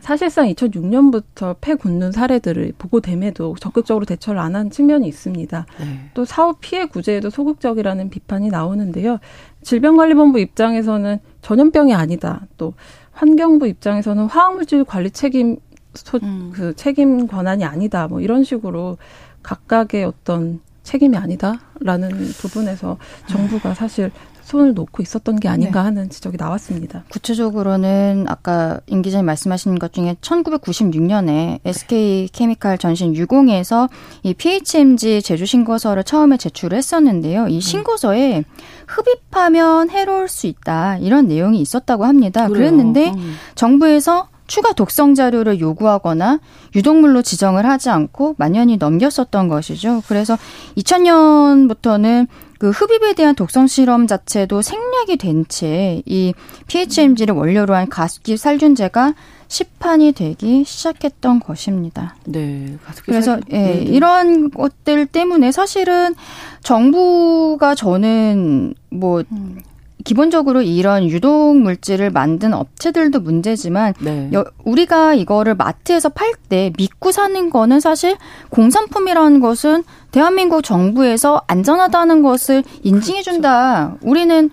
[0.00, 5.66] 사실상 2006년부터 폐 굳는 사례들을 보고됨에도 적극적으로 대처를 안 한 측면이 있습니다.
[5.78, 6.10] 네.
[6.14, 9.18] 또 사후 피해 구제에도 소극적이라는 비판이 나오는데요.
[9.62, 12.46] 질병관리본부 입장에서는 전염병이 아니다.
[12.56, 12.74] 또
[13.12, 15.58] 환경부 입장에서는 화학물질 관리 책임
[15.94, 16.52] 소, 음.
[16.54, 18.06] 그 책임 권한이 아니다.
[18.08, 18.96] 뭐 이런 식으로
[19.42, 22.96] 각각의 어떤 책임이 아니다라는 부분에서
[23.26, 24.10] 정부가 사실
[24.50, 25.84] 손을 놓고 있었던 게 아닌가 네.
[25.84, 27.04] 하는 지적이 나왔습니다.
[27.10, 33.88] 구체적으로는 아까 임 기자님 말씀하신 것 중에 1996년에 SK 케미칼 전신 유공에서
[34.24, 37.46] 이 PHMG 제조 신고서를 처음에 제출을 했었는데요.
[37.46, 37.60] 이 음.
[37.60, 38.44] 신고서에
[38.88, 42.48] 흡입하면 해로울 수 있다 이런 내용이 있었다고 합니다.
[42.48, 42.70] 그래요.
[42.70, 43.36] 그랬는데 음.
[43.54, 46.40] 정부에서 추가 독성 자료를 요구하거나
[46.74, 50.02] 유독물로 지정을 하지 않고 만년이 넘겼었던 것이죠.
[50.08, 50.36] 그래서
[50.76, 52.26] 2000년부터는
[52.58, 56.34] 그 흡입에 대한 독성 실험 자체도 생략이 된 채 이
[56.66, 59.14] PHMG를 원료로 한 가습기 살균제가
[59.46, 62.16] 시판이 되기 시작했던 것입니다.
[62.24, 62.76] 네.
[63.04, 63.52] 그래서 살균...
[63.52, 63.82] 예, 네, 네.
[63.82, 66.16] 이런 것들 때문에 사실은
[66.62, 69.60] 정부가 저는 뭐 음.
[70.04, 74.30] 기본적으로 이런 유독 물질을 만든 업체들도 문제지만 네.
[74.32, 78.16] 여, 우리가 이거를 마트에서 팔 때 믿고 사는 거는 사실
[78.50, 83.96] 공산품이라는 것은 대한민국 정부에서 안전하다는 것을 인증해 준다.
[84.00, 84.10] 그렇죠.
[84.10, 84.50] 우리는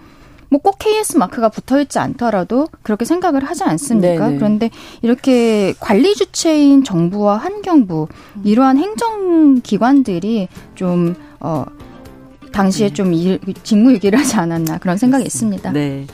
[0.50, 4.08] 뭐꼭 KS 마크가 붙어 있지 않더라도 그렇게 생각을 하지 않습니까?
[4.08, 4.30] 네네.
[4.30, 4.36] 네.
[4.38, 4.70] 그런데
[5.02, 8.08] 이렇게 관리 주체인 정부와 환경부
[8.44, 11.66] 이러한 행정 기관들이 좀 어,
[12.58, 12.94] 당시에 네.
[12.94, 15.72] 좀 일, 직무유기를 하지 않았나 그런 생각이 있습니다.
[15.74, 16.08] 네.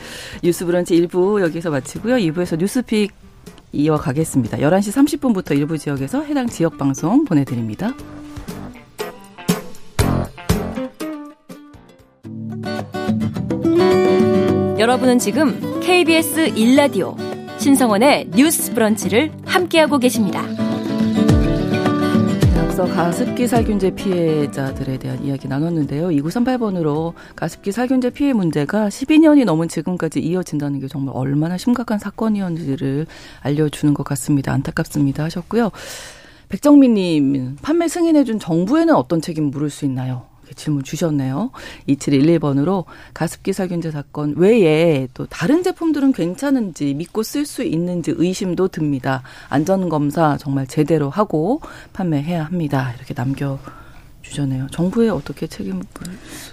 [0.44, 2.16] 뉴스 브런치 1부 여기서 마치고요.
[2.16, 3.14] 2부에서 뉴스픽
[3.72, 4.58] 이어가겠습니다.
[4.58, 7.94] 11시 30분부터 일부 지역에서 해당 지역 방송 보내드립니다.
[14.78, 17.16] 여러분은 지금 KBS 1라디오
[17.58, 20.46] 신성원의 뉴스 브런치를 함께하고 계십니다.
[22.74, 26.08] 앞서 가습기 살균제 피해자들에 대한 이야기 나눴는데요.
[26.08, 33.06] 2938번으로 가습기 살균제 피해 문제가 12년이 넘은 지금까지 이어진다는 게 정말 얼마나 심각한 사건이었는지를
[33.42, 34.54] 알려주는 것 같습니다.
[34.54, 35.70] 안타깝습니다 하셨고요.
[36.50, 40.33] 백정민 님, 판매 승인해준 정부에는 어떤 책임 물을 수 있나요?
[40.56, 41.52] 질문 주셨네요.
[41.88, 49.24] 2711번으로 가습기 살균제 사건 외에 또 다른 제품들은 괜찮은지 믿고 쓸 수 있는지 의심도 듭니다.
[49.50, 51.62] 안전검사 정말 제대로 하고
[51.94, 52.94] 판매해야 합니다.
[52.96, 53.60] 이렇게 남겨
[54.22, 54.68] 주셨네요.
[54.72, 55.84] 정부에 어떻게 책임을.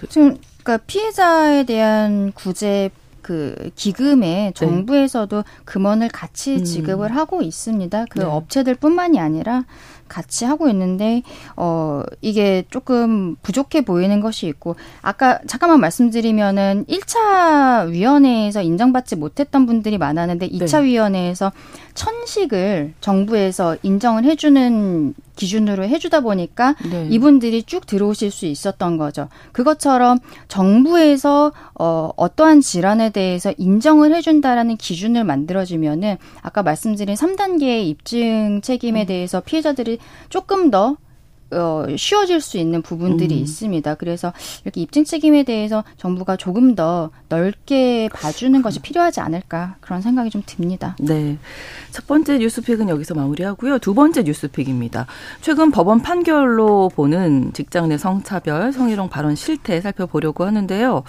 [0.09, 4.51] 지금, 그러니까 피해자에 대한 구제 그 기금에 네.
[4.53, 5.51] 정부에서도 네.
[5.65, 6.63] 금원을 같이 음.
[6.63, 7.17] 지급을 음.
[7.17, 8.05] 하고 있습니다.
[8.09, 8.25] 그 네.
[8.25, 9.65] 업체들뿐만이 아니라
[10.11, 11.23] 같이 하고 있는데
[11.55, 19.97] 어 이게 조금 부족해 보이는 것이 있고 아까 잠깐만 말씀드리면은 1차 위원회에서 인정받지 못했던 분들이
[19.97, 20.87] 많았는데 2차 네.
[20.87, 21.53] 위원회에서
[21.93, 27.07] 천식을 정부에서 인정을 해 주는 기준으로 해주다 보니까 네.
[27.09, 29.27] 이분들이 쭉 들어오실 수 있었던 거죠.
[29.53, 39.01] 그것처럼 정부에서 어, 어떠한 질환에 대해서 인정을 해준다라는 기준을 만들어주면은 아까 말씀드린 3단계의 입증 책임에
[39.01, 39.07] 음.
[39.07, 39.97] 대해서 피해자들이
[40.29, 40.97] 조금 더
[41.51, 43.41] 어, 쉬워질 수 있는 부분들이 음.
[43.41, 43.95] 있습니다.
[43.95, 44.33] 그래서
[44.63, 50.41] 이렇게 입증 책임에 대해서 정부가 조금 더 넓게 봐주는 것이 필요하지 않을까 그런 생각이 좀
[50.45, 50.95] 듭니다.
[50.99, 51.37] 네.
[51.91, 53.79] 첫 번째 뉴스픽은 여기서 마무리하고요.
[53.79, 55.07] 두 번째 뉴스픽입니다.
[55.41, 61.03] 최근 법원 판결로 보는 직장 내 성차별, 성희롱 발언 실태 살펴보려고 하는데요.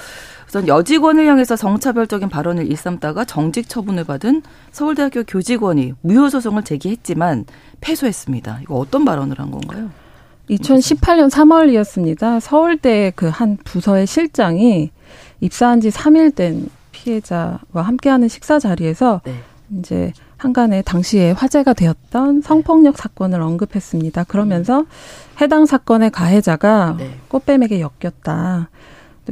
[0.48, 7.46] 우선 여직원을 향해서 성차별적인 발언을 일삼다가 정직 처분을 받은 서울대학교 교직원이 무효 소송을 제기했지만
[7.80, 8.60] 패소했습니다.
[8.62, 9.90] 이거 어떤 발언을 한 건가요?
[10.50, 12.40] 2018년 3월이었습니다.
[12.40, 14.90] 서울대 그 한 부서의 실장이
[15.40, 19.34] 입사한 지 3일 된 피해자와 함께하는 식사 자리에서 네.
[19.78, 24.24] 이제 한간에 당시에 화제가 되었던 성폭력 사건을 언급했습니다.
[24.24, 24.84] 그러면서
[25.40, 27.14] 해당 사건의 가해자가 네.
[27.28, 28.68] 꽃뱀에게 엮였다.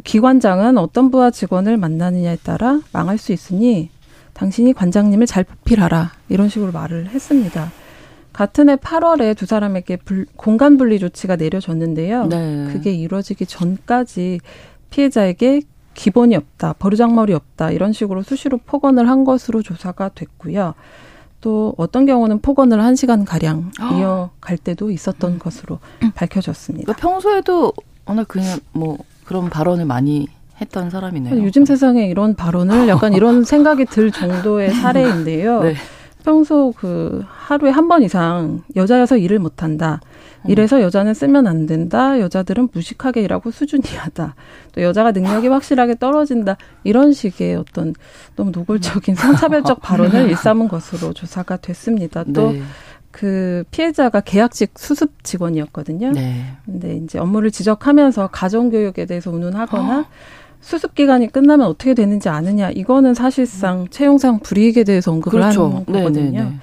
[0.05, 3.91] 기관장은 어떤 부하 직원을 만나느냐에 따라 망할 수 있으니
[4.35, 6.13] 당신이 관장님을 잘 보필하라.
[6.29, 7.71] 이런 식으로 말을 했습니다.
[8.33, 12.27] 같은 해 8월에 두 사람에게 불, 공간 분리 조치가 내려졌는데요.
[12.27, 12.69] 네.
[12.73, 14.41] 그게 이루어지기 전까지
[14.91, 15.63] 피해자에게
[15.95, 20.75] 기본이 없다, 버르장머리 없다 이런 식으로 수시로 폭언을 한 것으로 조사가 됐고요.
[21.41, 25.39] 또 어떤 경우는 폭언을 한 시간 가량 이어갈 때도 있었던 음.
[25.39, 25.79] 것으로
[26.15, 26.93] 밝혀졌습니다.
[26.95, 27.73] 평소에도
[28.07, 30.29] 오늘 그냥 뭐 그런 발언을 많이
[30.61, 31.43] 했던 사람이네요.
[31.43, 35.63] 요즘 세상에 이런 발언을 약간 이런 생각이 들 정도의 사례인데요.
[35.63, 35.75] 네.
[36.25, 40.01] 평소 그 하루에 한 번 이상 여자여서 일을 못한다.
[40.47, 42.19] 이래서 여자는 쓰면 안 된다.
[42.21, 44.35] 여자들은 무식하게 일하고 수준이 하다.
[44.73, 46.57] 또 여자가 능력이 확실하게 떨어진다.
[46.85, 47.95] 이런 식의 어떤
[48.37, 52.25] 너무 노골적인 성차별적 발언을 일삼은 것으로 조사가 됐습니다.
[52.33, 52.63] 또 네.
[53.11, 56.13] 그 피해자가 계약직 수습 직원이었거든요.
[56.13, 56.45] 네.
[56.65, 60.07] 근데 이제 업무를 지적하면서 가정교육에 대해서 운운하거나
[60.61, 65.65] 수습 기간이 끝나면 어떻게 되는지 아느냐 이거는 사실상 채용상 불이익에 대해서 언급을 그렇죠.
[65.67, 66.31] 하는 네, 거거든요.
[66.39, 66.57] 네네네.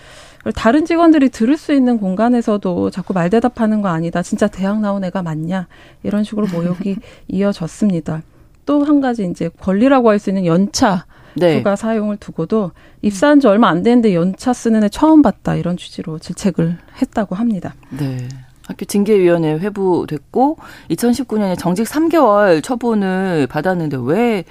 [0.56, 4.22] 다른 직원들이 들을 수 있는 공간에서도 자꾸 말 대답하는 거 아니다.
[4.24, 5.68] 진짜 대학 나온 애가 맞냐
[6.04, 6.96] 이런 식으로 모욕이
[7.28, 8.22] 이어졌습니다.
[8.66, 11.06] 또 한 가지 이제 권리라고 할 수 있는 연차
[11.36, 11.58] 네.
[11.60, 16.18] 휴가 사용을 두고도 입사한 지 얼마 안 됐는데 연차 쓰는 애 처음 봤다 이런 취지로
[16.20, 17.76] 질책을 했다고 합니다.
[17.98, 18.28] 네.
[18.68, 20.58] 학교 징계위원회 회부됐고
[20.92, 24.44] 2019년에 정직 3개월 처분을 받았는데 왜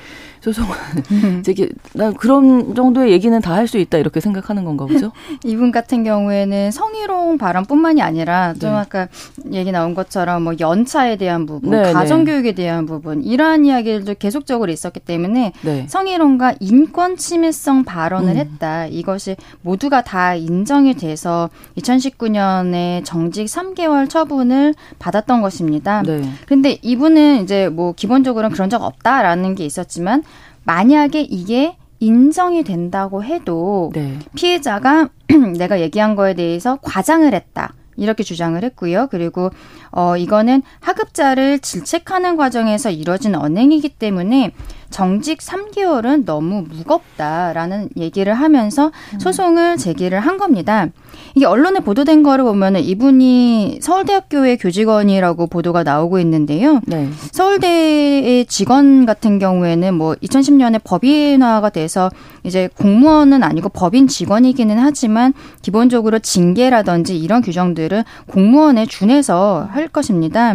[0.53, 0.77] 소송을
[1.11, 1.43] 음.
[1.43, 5.11] 제기 난 그런 정도의 얘기는 다 할 수 있다 이렇게 생각하는 건가 보죠?
[5.45, 8.77] 이분 같은 경우에는 성희롱 발언뿐만이 아니라 좀 네.
[8.77, 9.09] 아까
[9.53, 11.93] 얘기 나온 것처럼 뭐 연차에 대한 부분, 네, 네.
[11.93, 15.87] 가정교육에 대한 부분 이러한 이야기들도 계속적으로 있었기 때문에 네.
[15.89, 18.37] 성희롱과 인권 침해성 발언을 음.
[18.37, 18.87] 했다.
[18.87, 26.03] 이것이 모두가 다 인정이 돼서 2019년에 정직 3개월 처분을 받았던 것입니다.
[26.03, 26.23] 네.
[26.47, 30.23] 근데 이분은 이제 뭐 기본적으로는 그런 적 없다라는 게 있었지만
[30.67, 34.19] 만약에 이게 인정이 된다고 해도 네.
[34.35, 35.09] 피해자가
[35.57, 37.73] 내가 얘기한 거에 대해서 과장을 했다.
[37.97, 39.09] 이렇게 주장을 했고요.
[39.11, 39.51] 그리고
[39.91, 44.53] 어 이거는 하급자를 질책하는 과정에서 이뤄진 언행이기 때문에
[44.91, 49.21] 정직 3개월은 너무 무겁다라는 얘기를 하면서 음.
[49.21, 50.89] 소송을 제기를 한 겁니다.
[51.35, 56.81] 이게 언론에 보도된 거를 보면은 이분이 서울대학교의 교직원이라고 보도가 나오고 있는데요.
[56.87, 57.09] 네.
[57.33, 62.11] 서울대의 직원 같은 경우에는 뭐 2010년에 법인화가 돼서
[62.45, 70.55] 이제 공무원은 아니고 법인 직원이기는 하지만 기본적으로 징계라든지 이런 규정들은 공무원에 준해서 할 것입니다.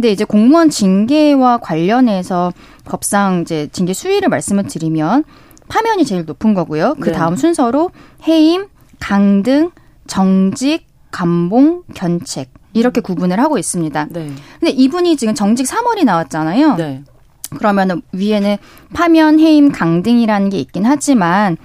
[0.00, 2.54] 근데 이제 공무원 징계와 관련해서
[2.86, 5.24] 법상 이제 징계 수위를 말씀을 드리면
[5.68, 6.94] 파면이 제일 높은 거고요.
[6.98, 7.12] 그 네.
[7.12, 7.40] 다음 네.
[7.42, 7.90] 순서로
[8.26, 9.72] 해임, 강등,
[10.06, 14.06] 정직, 감봉, 견책 이렇게 구분을 하고 있습니다.
[14.08, 14.30] 네.
[14.58, 16.76] 근데 이분이 지금 정직 3월이 나왔잖아요.
[16.76, 17.04] 네.
[17.58, 18.56] 그러면 위에는
[18.94, 21.58] 파면, 해임, 강등이라는 게 있긴 하지만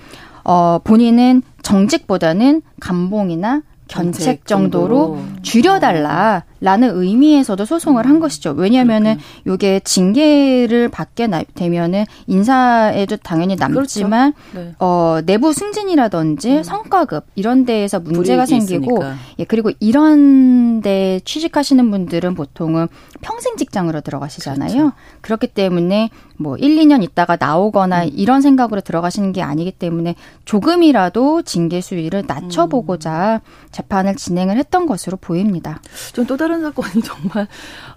[0.44, 8.52] 어 본인은 정직보다는 감봉이나 견책 정도로 줄여달라 라는 의미에서도 소송을 한 것이죠.
[8.52, 14.60] 왜냐하면은 요게 징계를 받게 되면은 인사에도 당연히 남지만 그렇죠.
[14.60, 14.76] 네.
[14.80, 16.64] 어 내부 승진이라든지 음.
[16.64, 19.16] 성과급 이런 데에서 문제가 생기고 있으니까.
[19.40, 22.88] 예 그리고 이런 데 취직하시는 분들은 보통은
[23.22, 24.72] 평생 직장으로 들어가시잖아요.
[24.72, 24.92] 그렇죠.
[25.22, 28.10] 그렇기 때문에 뭐 1, 2년 있다가 나오거나 음.
[28.14, 30.16] 이런 생각으로 들어가시는 게 아니기 때문에
[30.46, 33.68] 조금이라도 징계 수위를 낮춰 보고자 음.
[33.72, 35.82] 재판을 진행을 했던 것으로 보입니다.
[36.14, 37.48] 좀또 다른 사건이 정말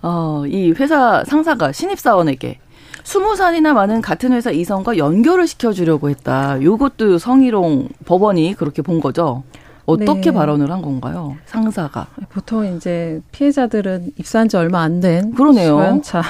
[0.00, 2.58] 어, 이 회사 상사가 신입사원에게
[3.04, 6.62] 스무 살이나 많은 같은 회사 이성과 연결을 시켜주려고 했다.
[6.62, 9.44] 요것도 성희롱 법원이 그렇게 본 거죠.
[9.84, 10.32] 어떻게 네.
[10.32, 11.36] 발언을 한 건가요?
[11.46, 12.06] 상사가.
[12.30, 16.00] 보통 이제 피해자들은 입사한 지 얼마 안된 그러네요.
[16.02, 16.22] 차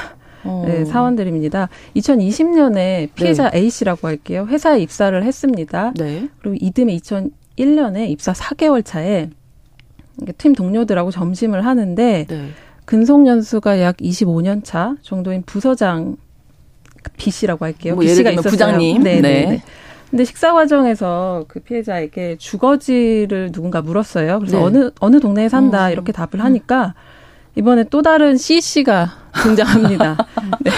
[0.44, 0.64] 어.
[0.66, 1.68] 네, 사원들입니다.
[1.96, 3.58] 2020년에 피해자 네.
[3.58, 4.46] A 씨라고 할게요.
[4.48, 5.92] 회사에 입사를 했습니다.
[5.96, 6.28] 네.
[6.40, 9.30] 그리고 이듬해 2001년에 입사 4개월 차에
[10.36, 12.48] 팀 동료들하고 점심을 하는데 네.
[12.84, 16.16] 근속 연수가 약 25년 차 정도인 부서장
[17.16, 17.94] B 씨라고 할게요.
[17.94, 18.50] 뭐 B 씨가 있었어요.
[18.50, 19.02] 부장님.
[19.02, 19.20] 네.
[19.20, 19.46] 네.
[19.46, 19.62] 네.
[20.10, 24.38] 근데 식사 과정에서 그 피해자에게 주거지를 누군가 물었어요.
[24.38, 24.64] 그래서 네.
[24.64, 25.90] 어느 어느 동네에 산다 어.
[25.90, 26.94] 이렇게 답을 하니까
[27.56, 29.10] 이번에 또 다른 C 씨가
[29.42, 30.16] 등장합니다.
[30.60, 30.70] 네.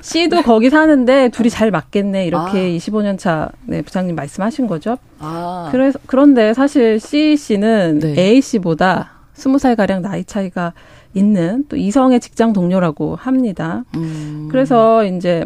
[0.00, 2.76] C도 거기 사는데 둘이 잘 맞겠네 이렇게 아.
[2.76, 4.98] 25년 차 네, 부장님 말씀하신 거죠.
[5.18, 5.68] 아.
[5.70, 8.14] 그래서 그런데 사실 C 씨는 네.
[8.18, 10.72] A 씨보다 20살 가량 나이 차이가
[11.14, 13.84] 있는 또 이성의 직장 동료라고 합니다.
[13.96, 14.48] 음.
[14.50, 15.44] 그래서 이제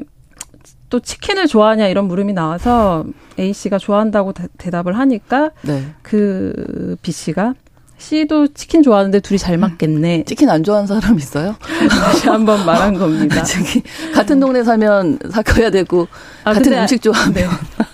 [0.91, 3.05] 또 치킨을 좋아하냐 이런 물음이 나와서
[3.39, 5.83] A 씨가 좋아한다고 대 답을 하니까 네.
[6.03, 7.55] 그 B 씨가
[7.99, 10.25] 씨도 치킨 좋아하는데 둘이 잘 맞겠네.
[10.27, 11.55] 치킨 안 좋아하는 사람 있어요?
[11.89, 13.43] 다시 한번 말한 겁니다.
[13.45, 13.83] 저기
[14.15, 16.07] 같은 동네 살면 사귀어야 되고
[16.45, 17.47] 아, 같은 음식 좋아하면 네.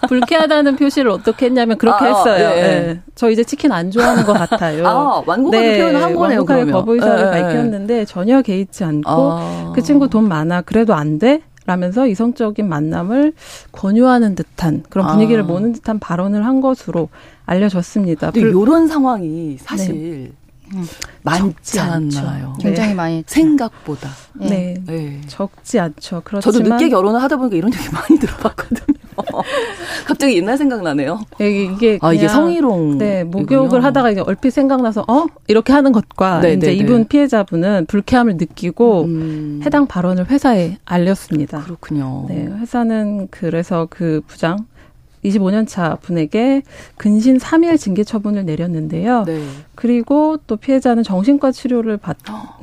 [0.09, 2.49] 불쾌하다는 표시를 어떻게 했냐면 그렇게 아, 했어요.
[2.49, 2.63] 아, 네.
[2.63, 3.01] 네.
[3.15, 4.87] 저 이제 치킨 안 좋아하는 것 같아요.
[4.89, 5.79] 아, 완곡하게 네.
[5.79, 6.39] 표현을 한 거네요.
[6.41, 7.43] 완곡하게 거부 의사를 네.
[7.43, 9.73] 밝혔는데 전혀 개의치 않고 아.
[9.75, 11.43] 그 친구 돈 많아 그래도 안 돼?
[11.67, 13.33] 라면서 이성적인 만남을
[13.71, 15.47] 권유하는 듯한 그런 분위기를 아.
[15.47, 17.11] 모는 듯한 발언을 한 것으로
[17.51, 18.31] 알려졌습니다.
[18.31, 20.33] 근데 이런 상황이 사실 네.
[20.73, 20.87] 음,
[21.23, 22.55] 많지 않나요?
[22.61, 22.95] 굉장히 네.
[22.95, 24.09] 많이 생각보다.
[24.35, 24.77] 네.
[24.87, 25.21] 네.
[25.27, 26.23] 적지 않죠.
[26.25, 29.01] 그렇지만 저도 늦게 결혼을 하다 보니까 이런 얘기 많이 들어봤거든요.
[30.07, 31.21] 갑자기 옛날 생각나네요.
[31.41, 32.99] 이게 아 이게 성희롱.
[32.99, 37.09] 네 목욕을 하다가 이제 얼핏 생각나서 어 이렇게 하는 것과 네, 이제 네, 이분 네.
[37.09, 39.61] 피해자분은 불쾌함을 느끼고 음.
[39.65, 41.63] 해당 발언을 회사에 알렸습니다.
[41.63, 42.27] 그렇군요.
[42.29, 44.67] 네 회사는 그래서 그 부장
[45.25, 46.63] 25년 차 분에게
[46.97, 49.25] 근신 3일 징계 처분을 내렸는데요.
[49.25, 49.43] 네.
[49.75, 52.17] 그리고 또 피해자는 정신과 치료를 받,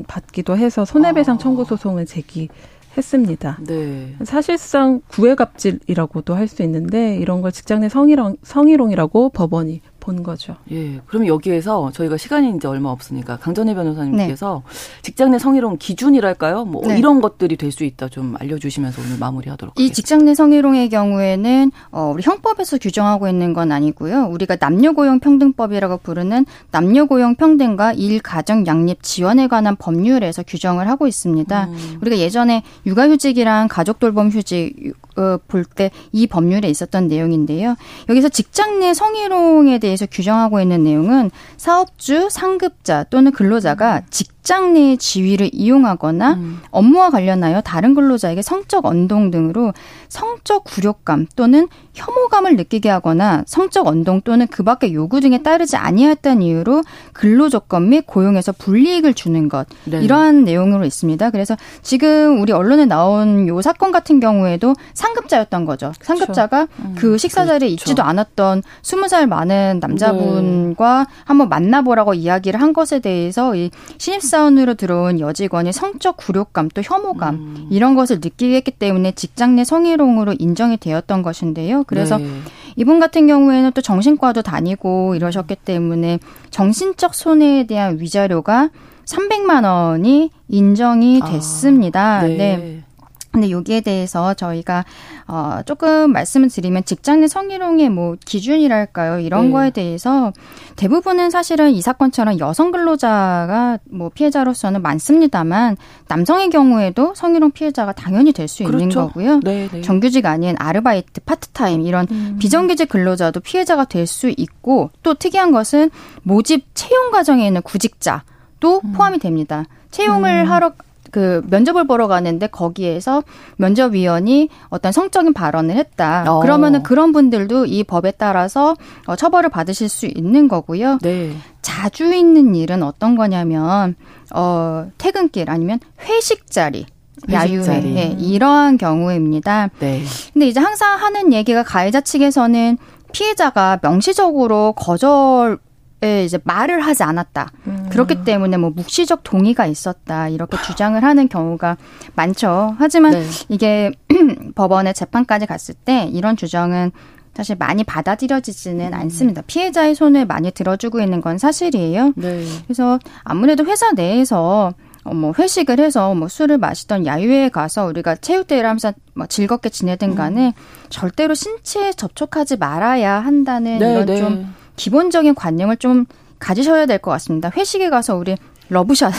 [0.07, 1.37] 받기도 해서 손해배상 아.
[1.37, 2.49] 청구 소송을 제기
[2.97, 3.59] 했습니다.
[3.67, 4.15] 네.
[4.23, 10.55] 사실상 구애갑질이라고도 할 수 있는데 이런 걸 직장 내 성희롱, 성희롱이라고 법원이 본 거죠.
[10.71, 11.01] 예.
[11.05, 15.01] 그러면 여기에서 저희가 시간이 이제 얼마 없으니까 강전혜 변호사님께서 네.
[15.01, 16.63] 직장 내 성희롱 기준이랄까요?
[16.63, 16.97] 뭐 네.
[16.97, 19.91] 이런 것들이 될 수 있다 좀 알려주시면서 오늘 마무리하도록 하겠습니다.
[19.91, 24.27] 이 직장 내 성희롱의 경우에는 어, 우리 형법에서 규정하고 있는 건 아니고요.
[24.31, 31.65] 우리가 남녀고용평등법이라고 부르는 남녀고용평등과 일가정 양립 지원에 관한 법률에서 규정을 하고 있습니다.
[31.65, 31.97] 음.
[32.01, 37.75] 우리가 예전에 육아휴직이랑 가족돌봄휴직 어, 볼때 이 법률에 있었던 내용인데요.
[38.07, 44.95] 여기서 직장 내 성희롱에 대해서 규정하고 있는 내용은 사업주, 상급자 또는 근로자가 직 직장 내
[44.95, 46.61] 지위를 이용하거나 음.
[46.71, 49.73] 업무와 관련하여 다른 근로자에게 성적 언동 등으로
[50.07, 56.43] 성적 굴욕감 또는 혐오감을 느끼게 하거나 성적 언동 또는 그 밖의 요구 등에 따르지 아니했다는
[56.43, 59.99] 이유로 근로 조건 및 고용에서 불이익을 주는 것 네.
[60.01, 61.29] 이러한 내용으로 있습니다.
[61.31, 65.91] 그래서 지금 우리 언론에 나온 요 사건 같은 경우에도 상급자였던 거죠.
[65.99, 66.83] 상급자가 그렇죠.
[66.83, 67.73] 음, 그 식사 자리에 그렇죠.
[67.73, 71.15] 있지도 않았던 스무 살 많은 남자분과 네.
[71.25, 77.35] 한번 만나보라고 이야기를 한 것에 대해서 이 신입사 사원으로 들어온 여직원이 성적 굴욕감 또 혐오감
[77.35, 77.67] 음.
[77.71, 81.83] 이런 것을 느끼게 했기 때문에 직장 내 성희롱으로 인정이 되었던 것인데요.
[81.87, 82.27] 그래서 네.
[82.75, 86.19] 이분 같은 경우에는 또 정신과도 다니고 이러셨기 때문에
[86.51, 88.69] 정신적 손해에 대한 위자료가
[89.05, 92.19] 300만 원이 인정이 아, 됐습니다.
[92.19, 92.37] 아, 네.
[92.37, 92.83] 네.
[93.31, 94.83] 근데 여기에 대해서 저희가
[95.27, 99.51] 어 조금 말씀을 드리면 직장 내 성희롱의 뭐 기준이랄까요 이런 네.
[99.51, 100.33] 거에 대해서
[100.75, 108.63] 대부분은 사실은 이 사건처럼 여성 근로자가 뭐 피해자로서는 많습니다만 남성의 경우에도 성희롱 피해자가 당연히 될수
[108.63, 108.83] 그렇죠.
[108.83, 109.39] 있는 거고요.
[109.43, 109.81] 네, 네.
[109.81, 112.37] 정규직 아닌 아르바이트, 파트타임 이런 음.
[112.39, 115.91] 비정규직 근로자도 피해자가 될 수 있고 또 특이한 것은
[116.23, 118.93] 모집 채용 과정에 있는 구직자도 음.
[118.93, 119.65] 포함이 됩니다.
[119.91, 120.51] 채용을 음.
[120.51, 120.71] 하러
[121.17, 123.23] 그 면접을 보러 가는데 거기에서
[123.55, 126.25] 면접위원이 어떤 성적인 발언을 했다.
[126.27, 126.41] 어.
[126.41, 128.75] 그러면은 그런 분들도 이 법에 따라서
[129.07, 130.99] 어, 처벌을 받으실 수 있는 거고요.
[131.01, 131.35] 네.
[131.63, 133.95] 자주 있는 일은 어떤 거냐면
[134.31, 136.85] 어 퇴근길 아니면 회식 자리.
[137.31, 139.71] 야유회 네, 이러한 경우입니다.
[139.79, 140.03] 네.
[140.33, 142.77] 근데 이제 항상 하는 얘기가 가해자 측에서는
[143.11, 145.57] 피해자가 명시적으로 거절
[146.03, 147.51] 에 이제 말을 하지 않았다.
[147.65, 147.87] 음.
[147.89, 150.29] 그렇기 때문에 뭐 묵시적 동의가 있었다.
[150.29, 151.77] 이렇게 주장을 하는 경우가
[152.13, 152.75] 많죠.
[152.77, 153.25] 하지만 네.
[153.49, 153.91] 이게
[154.53, 156.91] 법원의 재판까지 갔을 때 이런 주장은
[157.33, 158.93] 사실 많이 받아들여지지는 음.
[158.93, 159.41] 않습니다.
[159.47, 162.13] 피해자의 손을 많이 들어주고 있는 건 사실이에요.
[162.15, 162.45] 네.
[162.65, 164.73] 그래서 아무래도 회사 내에서
[165.03, 170.15] 어, 뭐 회식을 해서 뭐 술을 마시던 야유회에 가서 우리가 체육대회를 하면서 뭐 즐겁게 지내든
[170.15, 170.51] 간에 음.
[170.89, 174.17] 절대로 신체에 접촉하지 말아야 한다는 네, 이런 네.
[174.17, 176.05] 좀 기본적인 관념을 좀
[176.39, 177.51] 가지셔야 될 것 같습니다.
[177.55, 178.35] 회식에 가서 우리
[178.69, 179.11] 러브샷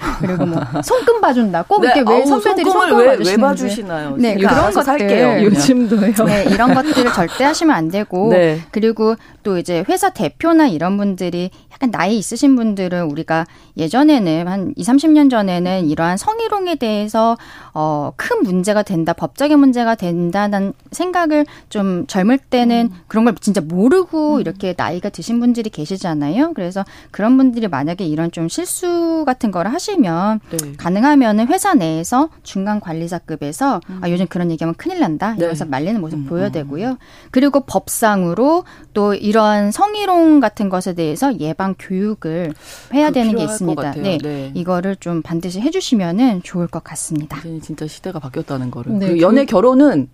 [0.20, 1.62] 그리고 뭐 손금 봐준다.
[1.68, 3.16] 꼭 네, 이렇게 왜 선배들이 손금 왜.
[3.22, 4.16] 왜 봐주시나요?
[4.16, 6.24] 네, 그런 것들 살게요, 요즘도요.
[6.24, 8.60] 네, 이런 것들을 절대 하시면 안 되고 네.
[8.70, 13.46] 그리고 또 이제 회사 대표나 이런 분들이 약간 나이 있으신 분들은 우리가
[13.76, 17.36] 예전에는 한 2, 30년 전에는 이러한 성희롱에 대해서
[17.72, 23.00] 어, 큰 문제가 된다, 법적인 문제가 된다는 생각을 좀 젊을 때는 음.
[23.06, 24.40] 그런 걸 진짜 모르고 음.
[24.40, 26.52] 이렇게 나이가 드신 분들이 계시잖아요.
[26.54, 30.72] 그래서 그런 분들이 만약에 이런 좀 실수 같은 거를 하시면 네.
[30.76, 34.00] 가능하면은 회사 내에서 중간 관리자급에서 음.
[34.02, 35.34] 아, 요즘 그런 얘기하면 큰일 난다.
[35.36, 35.70] 이러면서 네.
[35.70, 36.52] 말리는 모습 음, 보여야 음.
[36.52, 36.98] 되고요.
[37.30, 42.52] 그리고 법상으로 또 이러한 성희롱 같은 것에 대해서 예방 교육을
[42.92, 43.92] 해야 되는 게 있습니다.
[43.92, 44.18] 네.
[44.18, 44.50] 네.
[44.54, 47.38] 이거를 좀 반드시 해주시면은 좋을 것 같습니다.
[47.60, 48.98] 진짜 시대가 바뀌었다는 거를.
[48.98, 50.08] 네, 그 연애 결혼은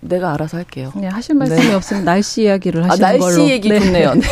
[0.00, 0.92] 내가 알아서 할게요.
[0.94, 1.74] 네, 하실 말씀이 네.
[1.74, 3.36] 없으면 날씨 이야기를 하시는 아, 날씨 걸로.
[3.36, 3.80] 날씨 얘기 네.
[3.80, 4.14] 좋네요.
[4.14, 4.26] 네.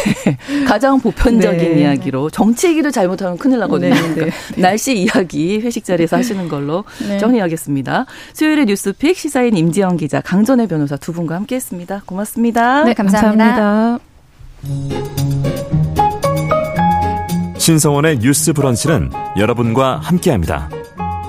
[0.68, 1.80] 가장 보편적인 네.
[1.80, 3.94] 이야기로 정치 얘기를 잘못하면 큰일 나거든요.
[3.94, 6.84] 네, 그러니까 날씨 이야기 회식 자리에서 하시는 걸로
[7.18, 8.06] 정리하겠습니다.
[8.34, 12.02] 수요일의 뉴스픽 시사인 임지영 기자, 강전혜 변호사 두 분과 함께했습니다.
[12.06, 12.84] 고맙습니다.
[12.84, 13.44] 네, 감사합니다.
[13.44, 15.16] 감사합니다.
[17.58, 20.70] 신성원의 뉴스 브런치는 여러분과 함께합니다.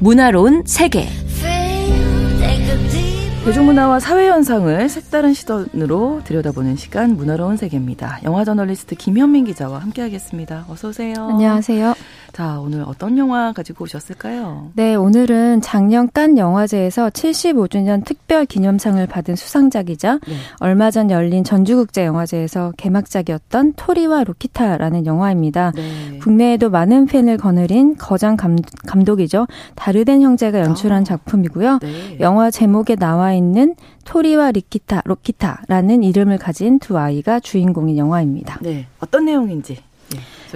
[0.00, 1.06] 문화로운 세계
[3.44, 8.20] 대중문화와 사회 현상을 색다른 시선으로 들여다보는 시간 문화로운 세계입니다.
[8.24, 10.66] 영화 저널리스트 김현민 기자와 함께하겠습니다.
[10.68, 11.14] 어서 오세요.
[11.30, 11.94] 안녕하세요.
[12.32, 14.70] 자, 오늘 어떤 영화 가지고 오셨을까요?
[14.74, 20.34] 네, 오늘은 작년 깐 영화제에서 75주년 특별 기념상을 받은 수상작이자 네.
[20.60, 25.72] 얼마 전 열린 전주국제 영화제에서 개막작이었던 토리와 로키타라는 영화입니다.
[25.74, 26.18] 네.
[26.22, 28.56] 국내에도 많은 팬을 거느린 거장 감,
[29.04, 31.04] 독이죠 다르덴 형제가 연출한 아.
[31.04, 31.78] 작품이고요.
[31.82, 32.18] 네.
[32.20, 33.39] 영화 제목에 나와 있는
[34.04, 38.58] 토리와 리키타, 로키타라는 이름을 가진 두 아이가 주인공인 영화입니다.
[38.60, 38.86] 네.
[39.00, 39.78] 어떤 내용인지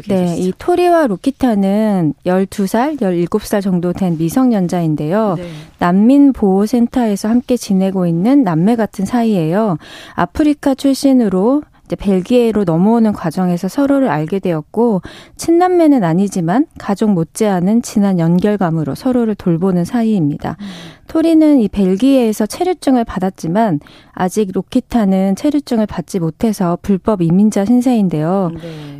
[0.09, 5.35] 네, 이 토리와 로키타는 12살, 17살 정도 된 미성년자인데요.
[5.37, 5.49] 네.
[5.79, 9.79] 난민 보호센터에서 함께 지내고 있는 남매 같은 사이예요.
[10.15, 15.03] 아프리카 출신으로 이제 벨기에로 넘어오는 과정에서 서로를 알게 되었고
[15.37, 20.57] 친남매는 아니지만 가족 못지않은 친한 연결감으로 서로를 돌보는 사이입니다.
[20.59, 20.67] 음.
[21.07, 23.81] 토리는 이 벨기에에서 체류증을 받았지만
[24.13, 28.51] 아직 로키타는 체류증을 받지 못해서 불법 이민자 신세인데요.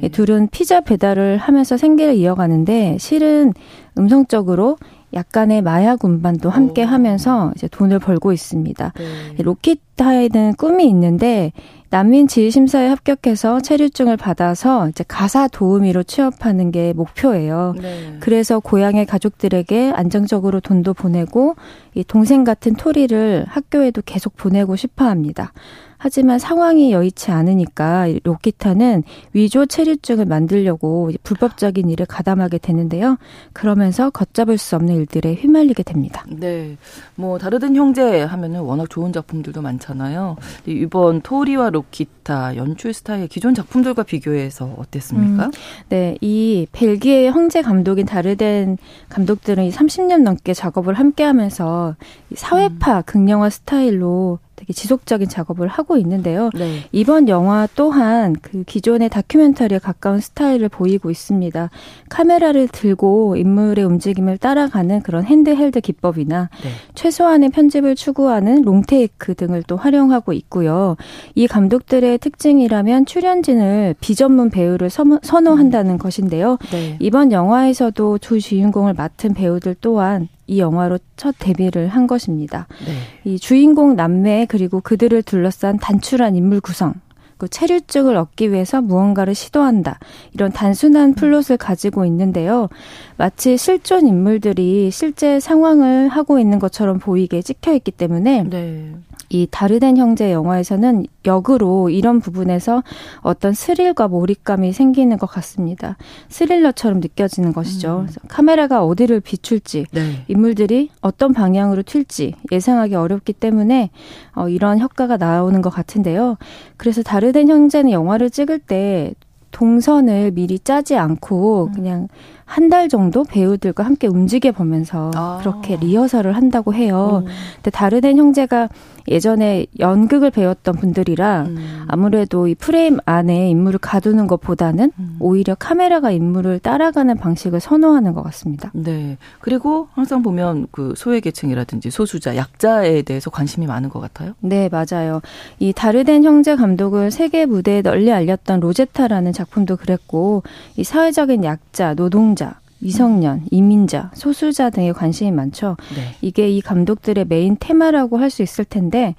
[0.01, 0.09] 네.
[0.11, 3.55] 둘은 피자 배달을 하면서 생계를 이어가는데 실은
[3.97, 4.77] 음성적으로
[5.15, 6.87] 약간의 마약 운반도 함께 오.
[6.89, 8.93] 하면서 이제 돈을 벌고 있습니다.
[8.97, 9.43] 네.
[9.43, 11.53] 로키타에는 꿈이 있는데
[11.95, 17.75] 난민 지휘 심사에 합격해서 체류증을 받아서 이제 가사 도우미로 취업하는 게 목표예요.
[17.81, 18.17] 네.
[18.19, 21.55] 그래서 고향의 가족들에게 안정적으로 돈도 보내고
[21.95, 25.53] 이 동생 같은 토리를 학교에도 계속 보내고 싶어 합니다.
[25.99, 33.17] 하지만 상황이 여의치 않으니까 로키타는 위조 체류증을 만들려고 불법적인 일을 가담하게 되는데요.
[33.53, 36.25] 그러면서 걷잡을 수 없는 일들에 휘말리게 됩니다.
[36.29, 36.77] 네.
[37.15, 40.37] 뭐 다르덴 형제 하면은 워낙 좋은 작품들도 많잖아요.
[40.67, 45.47] 이번 토리와 로키타 연출 스타일 기존 작품들과 비교해서 어땠습니까?
[45.47, 45.51] 음,
[45.89, 46.17] 네.
[46.21, 48.79] 이 벨기에 형제 감독인 다르덴
[49.09, 51.97] 감독들은 30년 넘게 작업을 함께 하면서
[52.35, 53.03] 사회파 음.
[53.07, 56.51] 극영화 스타일로 되게 지속적인 작업을 하고 있는데요.
[56.55, 56.81] 네.
[56.93, 61.71] 이번 영화 또한 그 기존의 다큐멘터리에 가까운 스타일을 보이고 있습니다.
[62.09, 66.71] 카메라를 들고 인물의 움직임을 따라가는 그런 핸드헬드 기법이나 네.
[66.95, 70.97] 최소한의 편집을 추구하는 롱테이크 등을 또 활용하고 있고요.
[71.35, 76.59] 이 감독들의 특징이라면 출연진을 비전문 배우를 선호한다는 것인데요.
[76.71, 76.97] 네.
[77.01, 82.67] 이번 영화에서도 두 주인공을 맡은 배우들 또한 이 영화로 첫 데뷔를 한 것입니다.
[82.87, 83.31] 네.
[83.31, 86.95] 이 주인공 남매 그리고 그들을 둘러싼 단출한 인물 구성
[87.37, 89.99] 그 체류증을 얻기 위해서 무언가를 시도한다.
[90.33, 92.69] 이런 단순한 플롯을 가지고 있는데요.
[93.17, 98.95] 마치 실존 인물들이 실제 상황을 하고 있는 것처럼 보이게 찍혀 있기 때문에 네.
[99.35, 102.85] 이 다르덴 형제 영화에서는 역으로 이런 부분에서
[103.21, 105.97] 어떤 스릴과 몰입감이 생기는 것 같습니다.
[106.29, 108.07] 스릴러처럼 느껴지는 것이죠.
[108.09, 108.15] 음.
[108.29, 110.25] 카메라가 어디를 비출지, 네.
[110.29, 113.91] 인물들이 어떤 방향으로 튈지 예상하기 어렵기 때문에
[114.37, 116.37] 어, 이런 효과가 나오는 것 같은데요.
[116.77, 119.15] 그래서 다르덴 형제는 영화를 찍을 때
[119.51, 121.73] 동선을 미리 짜지 않고 음.
[121.73, 122.09] 그냥
[122.45, 125.39] 한 달 정도 배우들과 함께 움직여 보면서 아.
[125.41, 127.23] 그렇게 리허설을 한다고 해요.
[127.25, 127.31] 음.
[127.57, 128.69] 근데 다르덴 형제가
[129.09, 131.85] 예전에 연극을 배웠던 분들이라 음.
[131.89, 135.17] 아무래도 이 프레임 안에 인물을 가두는 것보다는 음.
[135.21, 138.71] 오히려 카메라가 인물을 따라가는 방식을 선호하는 것 같습니다.
[138.75, 139.17] 네.
[139.41, 144.35] 그리고 항상 보면 그 소외계층이라든지 소수자, 약자에 대해서 관심이 많은 것 같아요.
[144.41, 145.21] 네, 맞아요.
[145.59, 150.43] 이 다르덴 형제 감독을 세계 무대에 널리 알렸던 로제타라는 작품도 그랬고
[150.77, 155.77] 이 사회적인 약자, 노동자, 미성년, 이민자, 소수자 등에 관심이 많죠.
[155.97, 156.15] 네.
[156.21, 159.15] 이게 이 감독들의 메인 테마라고 할 수 있을 텐데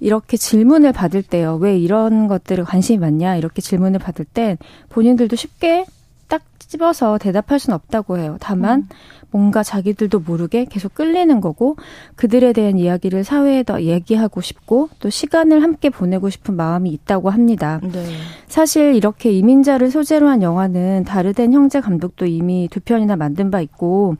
[0.00, 1.56] 이렇게 질문을 받을 때요.
[1.56, 3.36] 왜 이런 것들에 관심이 많냐?
[3.36, 4.56] 이렇게 질문을 받을 때
[4.88, 5.84] 본인들도 쉽게
[6.28, 8.36] 딱 집어서 대답할 수는 없다고 해요.
[8.40, 8.88] 다만 음.
[9.32, 11.76] 뭔가 자기들도 모르게 계속 끌리는 거고
[12.16, 17.80] 그들에 대한 이야기를 사회에 더 얘기하고 싶고 또 시간을 함께 보내고 싶은 마음이 있다고 합니다.
[17.82, 18.04] 네.
[18.46, 24.16] 사실 이렇게 이민자를 소재로 한 영화는 다르덴 형제 감독도 이미 두 편이나 만든 바 있고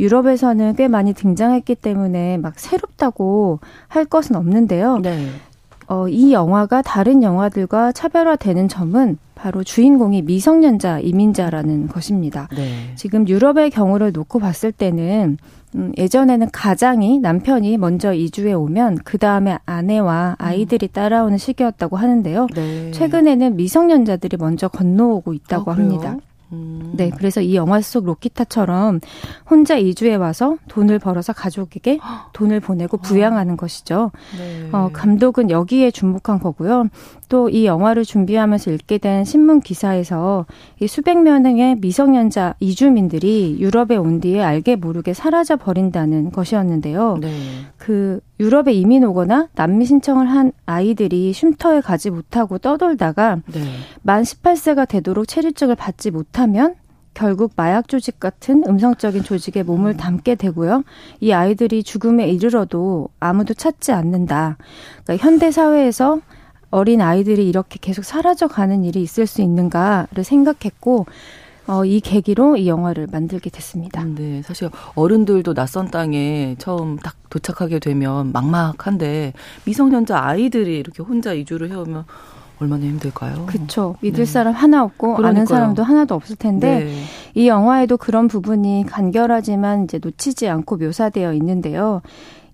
[0.00, 4.98] 유럽에서는 꽤 많이 등장했기 때문에 막 새롭다고 할 것은 없는데요.
[4.98, 5.28] 네.
[5.88, 12.48] 어, 이 영화가 다른 영화들과 차별화되는 점은 바로 주인공이 미성년자 이민자라는 것입니다.
[12.56, 12.92] 네.
[12.96, 15.36] 지금 유럽의 경우를 놓고 봤을 때는
[15.74, 22.46] 음, 예전에는 가장이 남편이 먼저 이주해 오면 그 다음에 아내와 아이들이 따라오는 시기였다고 하는데요.
[22.54, 22.90] 네.
[22.92, 26.16] 최근에는 미성년자들이 먼저 건너오고 있다고 아, 합니다.
[26.52, 26.92] 음.
[26.94, 29.00] 네, 그래서 이 영화 속 로키타처럼
[29.48, 31.98] 혼자 이주해 와서 돈을 벌어서 가족에게
[32.32, 34.12] 돈을 보내고 부양하는 것이죠.
[34.38, 34.68] 네.
[34.72, 36.88] 어, 감독은 여기에 주목한 거고요.
[37.28, 40.46] 또 이 영화를 준비하면서 읽게 된 신문 기사에서
[40.80, 47.18] 이 수백 명의 미성년자 이주민들이 유럽에 온 뒤에 알게 모르게 사라져 버린다는 것이었는데요.
[47.20, 47.30] 네.
[47.78, 53.60] 그 유럽에 이민 오거나 난민 신청을 한 아이들이 쉼터에 가지 못하고 떠돌다가 네.
[54.02, 56.74] 만 18세가 되도록 체류증을 받지 못하면
[57.14, 59.96] 결국 마약 조직 같은 음성적인 조직에 몸을 음.
[59.96, 60.84] 담게 되고요.
[61.20, 64.58] 이 아이들이 죽음에 이르러도 아무도 찾지 않는다.
[65.04, 66.20] 그러니까 현대 사회에서
[66.70, 71.06] 어린 아이들이 이렇게 계속 사라져 가는 일이 있을 수 있는가를 생각했고
[71.68, 74.04] 어, 이 계기로 이 영화를 만들게 됐습니다.
[74.04, 79.32] 네, 사실 어른들도 낯선 땅에 처음 딱 도착하게 되면 막막한데
[79.64, 82.04] 미성년자 아이들이 이렇게 혼자 이주를 해오면
[82.58, 83.46] 얼마나 힘들까요?
[83.46, 83.96] 그렇죠.
[84.00, 84.32] 믿을 네.
[84.32, 85.28] 사람 하나 없고 그러니까요.
[85.28, 87.02] 아는 사람도 하나도 없을 텐데 네.
[87.34, 92.00] 이 영화에도 그런 부분이 간결하지만 이제 놓치지 않고 묘사되어 있는데요.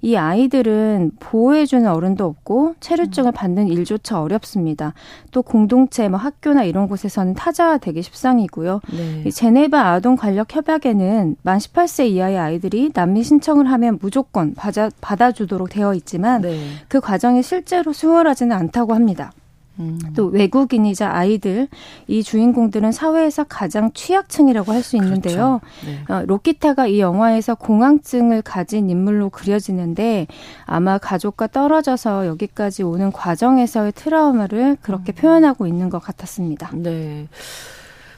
[0.03, 3.33] 이 아이들은 보호해주는 어른도 없고 체류증을 음.
[3.33, 4.95] 받는 일조차 어렵습니다.
[5.31, 8.81] 또 공동체, 뭐 학교나 이런 곳에서는 타자화 되기 십상이고요.
[8.93, 9.23] 네.
[9.25, 15.71] 이 제네바 아동 관력 협약에는 만 18세 이하의 아이들이 난민 신청을 하면 무조건 받아, 받아주도록
[15.71, 16.59] 되어 있지만 네.
[16.89, 19.33] 그 과정이 실제로 수월하지는 않다고 합니다.
[19.79, 19.99] 음.
[20.15, 21.69] 또 외국인이자 아이들
[22.07, 25.61] 이 주인공들은 사회에서 가장 취약층이라고 할 수 있는데요.
[25.61, 25.61] 그렇죠.
[25.87, 26.13] 네.
[26.13, 30.27] 어, 로키타가 이 영화에서 공황증을 가진 인물로 그려지는데
[30.67, 35.15] 아마 가족과 떨어져서 여기까지 오는 과정에서의 트라우마를 그렇게 음.
[35.15, 36.71] 표현하고 있는 것 같았습니다.
[36.75, 37.29] 네.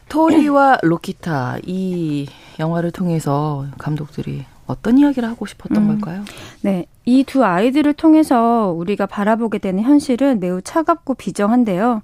[0.08, 2.28] 토리와 로키타 이
[2.58, 5.88] 영화를 통해서 감독들이 어떤 이야기를 하고 싶었던 음.
[5.88, 6.24] 걸까요?
[6.62, 6.86] 네.
[7.06, 12.02] 이 두 아이들을 통해서 우리가 바라보게 되는 현실은 매우 차갑고 비정한데요.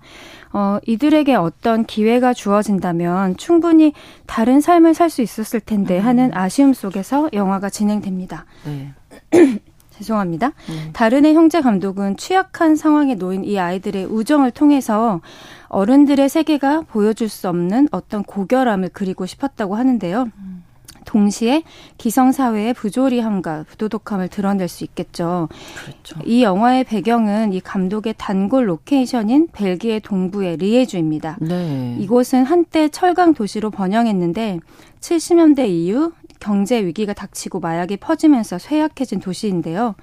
[0.53, 3.93] 어, 이들에게 어떤 기회가 주어진다면 충분히
[4.27, 6.05] 다른 삶을 살 수 있었을 텐데 음.
[6.05, 8.45] 하는 아쉬움 속에서 영화가 진행됩니다.
[8.65, 8.93] 네.
[9.91, 10.53] 죄송합니다.
[10.69, 10.91] 음.
[10.93, 15.21] 다른의 형제 감독은 취약한 상황에 놓인 이 아이들의 우정을 통해서
[15.69, 20.31] 어른들의 세계가 보여줄 수 없는 어떤 고결함을 그리고 싶었다고 하는데요.
[20.39, 20.65] 음.
[21.11, 21.65] 동시에
[21.99, 25.49] 기성사회의 부조리함과 부도덕함을 드러낼 수 있겠죠.
[25.83, 26.21] 그렇죠.
[26.25, 31.39] 이 영화의 배경은 이 감독의 단골 로케이션인 벨기에 동부의 리에주입니다.
[31.41, 31.97] 네.
[31.99, 34.61] 이곳은 한때 철강 도시로 번영했는데
[35.01, 39.97] 70년대 이후 경제 위기가 닥치고 마약이 퍼지면서 쇠약해진 도시인데요.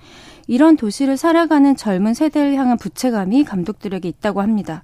[0.48, 4.84] 이런 도시를 살아가는 젊은 세대를 향한 부채감이 감독들에게 있다고 합니다.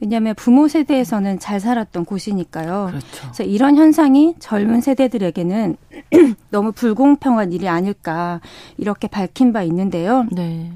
[0.00, 2.86] 왜냐하면 부모 세대에서는 잘 살았던 곳이니까요.
[2.90, 3.06] 그렇죠.
[3.22, 5.76] 그래서 이런 현상이 젊은 세대들에게는
[6.50, 8.40] 너무 불공평한 일이 아닐까
[8.76, 10.26] 이렇게 밝힌 바 있는데요.
[10.32, 10.72] 네.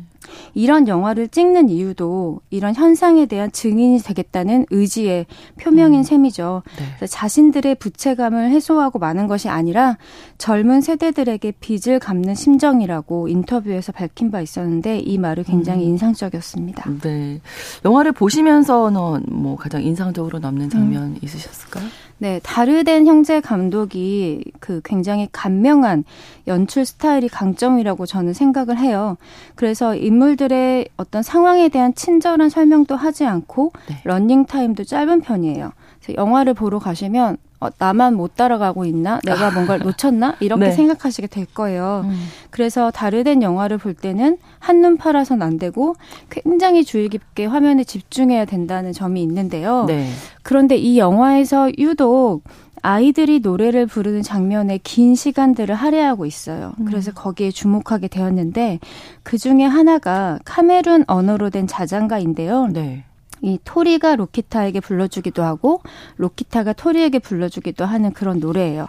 [0.55, 5.27] 이런 영화를 찍는 이유도 이런 현상에 대한 증인이 되겠다는 의지의
[5.61, 6.03] 표명인 음.
[6.03, 6.63] 셈이죠.
[7.01, 7.07] 네.
[7.07, 9.97] 자신들의 부채감을 해소하고 마는 것이 아니라
[10.39, 15.91] 젊은 세대들에게 빚을 갚는 심정이라고 인터뷰에서 밝힌 바 있었는데 이 말이 굉장히 음.
[15.91, 16.91] 인상적이었습니다.
[17.01, 17.41] 네.
[17.85, 21.19] 영화를 보시면서는 뭐 가장 인상적으로 남는 장면 음.
[21.23, 21.85] 있으셨을까요?
[22.19, 26.05] 네, 다르덴 형제 감독이 그 굉장히 간명한
[26.49, 29.17] 연출 스타일이 강점이라고 저는 생각을 해요.
[29.55, 34.01] 그래서 인물들의 어떤 상황에 대한 친절한 설명도 하지 않고 네.
[34.05, 35.73] 러닝 타임도 짧은 편이에요.
[36.17, 39.21] 영화를 보러 가시면 어, 나만 못 따라가고 있나?
[39.25, 40.37] 내가 뭔가를 놓쳤나?
[40.41, 40.71] 이렇게 네.
[40.71, 42.03] 생각하시게 될 거예요.
[42.05, 42.17] 음.
[42.51, 45.97] 그래서 다르덴 영화를 볼 때는 한눈 팔아선 안 되고
[46.31, 49.87] 굉장히 주의 깊게 화면에 집중해야 된다는 점이 있는데요.
[49.87, 50.09] 네.
[50.43, 52.43] 그런데 이 영화에서 유독
[52.83, 56.75] 아이들이 노래를 부르는 장면에 긴 시간들을 할애하고 있어요.
[56.79, 56.85] 음.
[56.85, 58.79] 그래서 거기에 주목하게 되었는데
[59.25, 62.69] 그 중에 하나가 카메룬 언어로 된 자장가인데요.
[62.69, 63.05] 네.
[63.43, 65.81] 이 토리가 로키타에게 불러주기도 하고
[66.17, 68.89] 로키타가 토리에게 불러주기도 하는 그런 노래예요.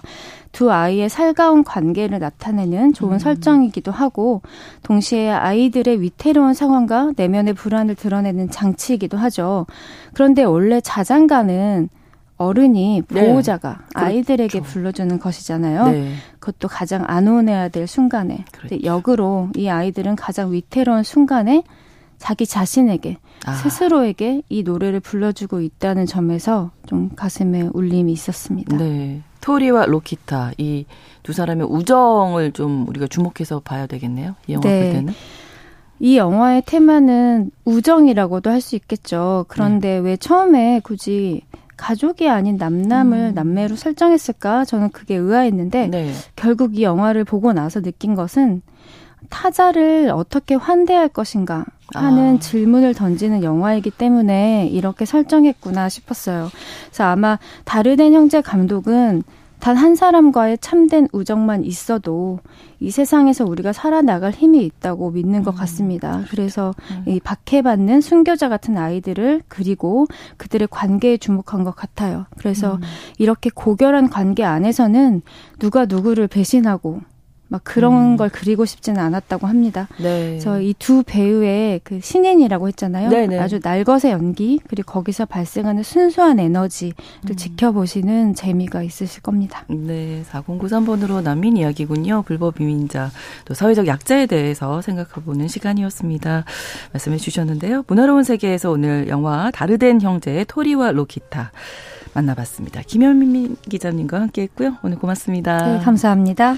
[0.51, 3.19] 두 아이의 살가운 관계를 나타내는 좋은 음.
[3.19, 4.41] 설정이기도 하고
[4.83, 9.67] 동시에 아이들의 위태로운 상황과 내면의 불안을 드러내는 장치이기도 하죠.
[10.13, 11.89] 그런데 원래 자장가는
[12.37, 13.21] 어른이 네.
[13.21, 14.01] 보호자가 네.
[14.01, 14.71] 아이들에게 그렇죠.
[14.71, 15.89] 불러주는 것이잖아요.
[15.89, 16.13] 네.
[16.39, 18.45] 그것도 가장 안 오내야 될 순간에.
[18.53, 18.81] 그렇죠.
[18.83, 21.63] 역으로 이 아이들은 가장 위태로운 순간에
[22.17, 23.53] 자기 자신에게 아.
[23.53, 28.77] 스스로에게 이 노래를 불러주고 있다는 점에서 좀 가슴에 울림이 있었습니다.
[28.77, 29.21] 네.
[29.41, 30.85] 토리와 로키타 이
[31.23, 34.35] 두 사람의 우정을 좀 우리가 주목해서 봐야 되겠네요.
[34.47, 34.83] 이 영화 네.
[34.83, 35.13] 볼 때는.
[35.99, 39.45] 이 영화의 테마는 우정이라고도 할 수 있겠죠.
[39.47, 39.99] 그런데 네.
[39.99, 41.43] 왜 처음에 굳이
[41.77, 43.33] 가족이 아닌 남남을 음.
[43.35, 44.65] 남매로 설정했을까?
[44.65, 46.13] 저는 그게 의아했는데 네.
[46.35, 48.61] 결국 이 영화를 보고 나서 느낀 것은
[49.29, 52.39] 타자를 어떻게 환대할 것인가 하는 아.
[52.39, 56.49] 질문을 던지는 영화이기 때문에 이렇게 설정했구나 싶었어요.
[56.87, 59.23] 그래서 아마 다르덴 형제 감독은
[59.59, 62.39] 단 한 사람과의 참된 우정만 있어도
[62.79, 65.57] 이 세상에서 우리가 살아나갈 힘이 있다고 믿는 것 음.
[65.57, 66.23] 같습니다.
[66.29, 67.03] 그래서 음.
[67.07, 72.25] 이 박해받는 순교자 같은 아이들을 그리고 그들의 관계에 주목한 것 같아요.
[72.37, 72.81] 그래서 음.
[73.17, 75.21] 이렇게 고결한 관계 안에서는
[75.59, 77.01] 누가 누구를 배신하고
[77.49, 78.17] 막 그런 음.
[78.17, 79.87] 걸 그리고 싶지는 않았다고 합니다.
[79.97, 80.29] 네.
[80.29, 83.09] 그래서 이 두 배우의 그 신인이라고 했잖아요.
[83.09, 83.27] 네네.
[83.27, 83.39] 네.
[83.39, 86.93] 아주 날것의 연기 그리고 거기서 발생하는 순수한 에너지를
[87.29, 87.35] 음.
[87.35, 89.65] 지켜보시는 재미가 있으실 겁니다.
[89.67, 92.23] 네, 4093번으로 난민 이야기군요.
[92.23, 93.11] 불법 이민자
[93.45, 96.45] 또 사회적 약자에 대해서 생각해보는 시간이었습니다.
[96.93, 97.83] 말씀해 주셨는데요.
[97.87, 101.51] 문화로운 세계에서 오늘 영화 다르덴 형제의 토리와 로키타
[102.13, 102.81] 만나봤습니다.
[102.87, 104.77] 김현민 기자님과 함께했고요.
[104.83, 105.77] 오늘 고맙습니다.
[105.77, 106.55] 네, 감사합니다.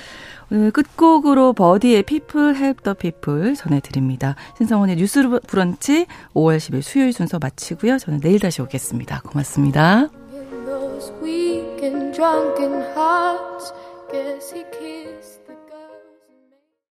[0.52, 4.36] 오늘 끝곡으로 버디의 People Help the People 전해드립니다.
[4.58, 7.98] 신성원의 뉴스 브런치 5월 10일 수요일 순서 마치고요.
[7.98, 9.22] 저는 내일 다시 오겠습니다.
[9.22, 10.10] 고맙습니다.
[14.12, 15.21] Guess he kissed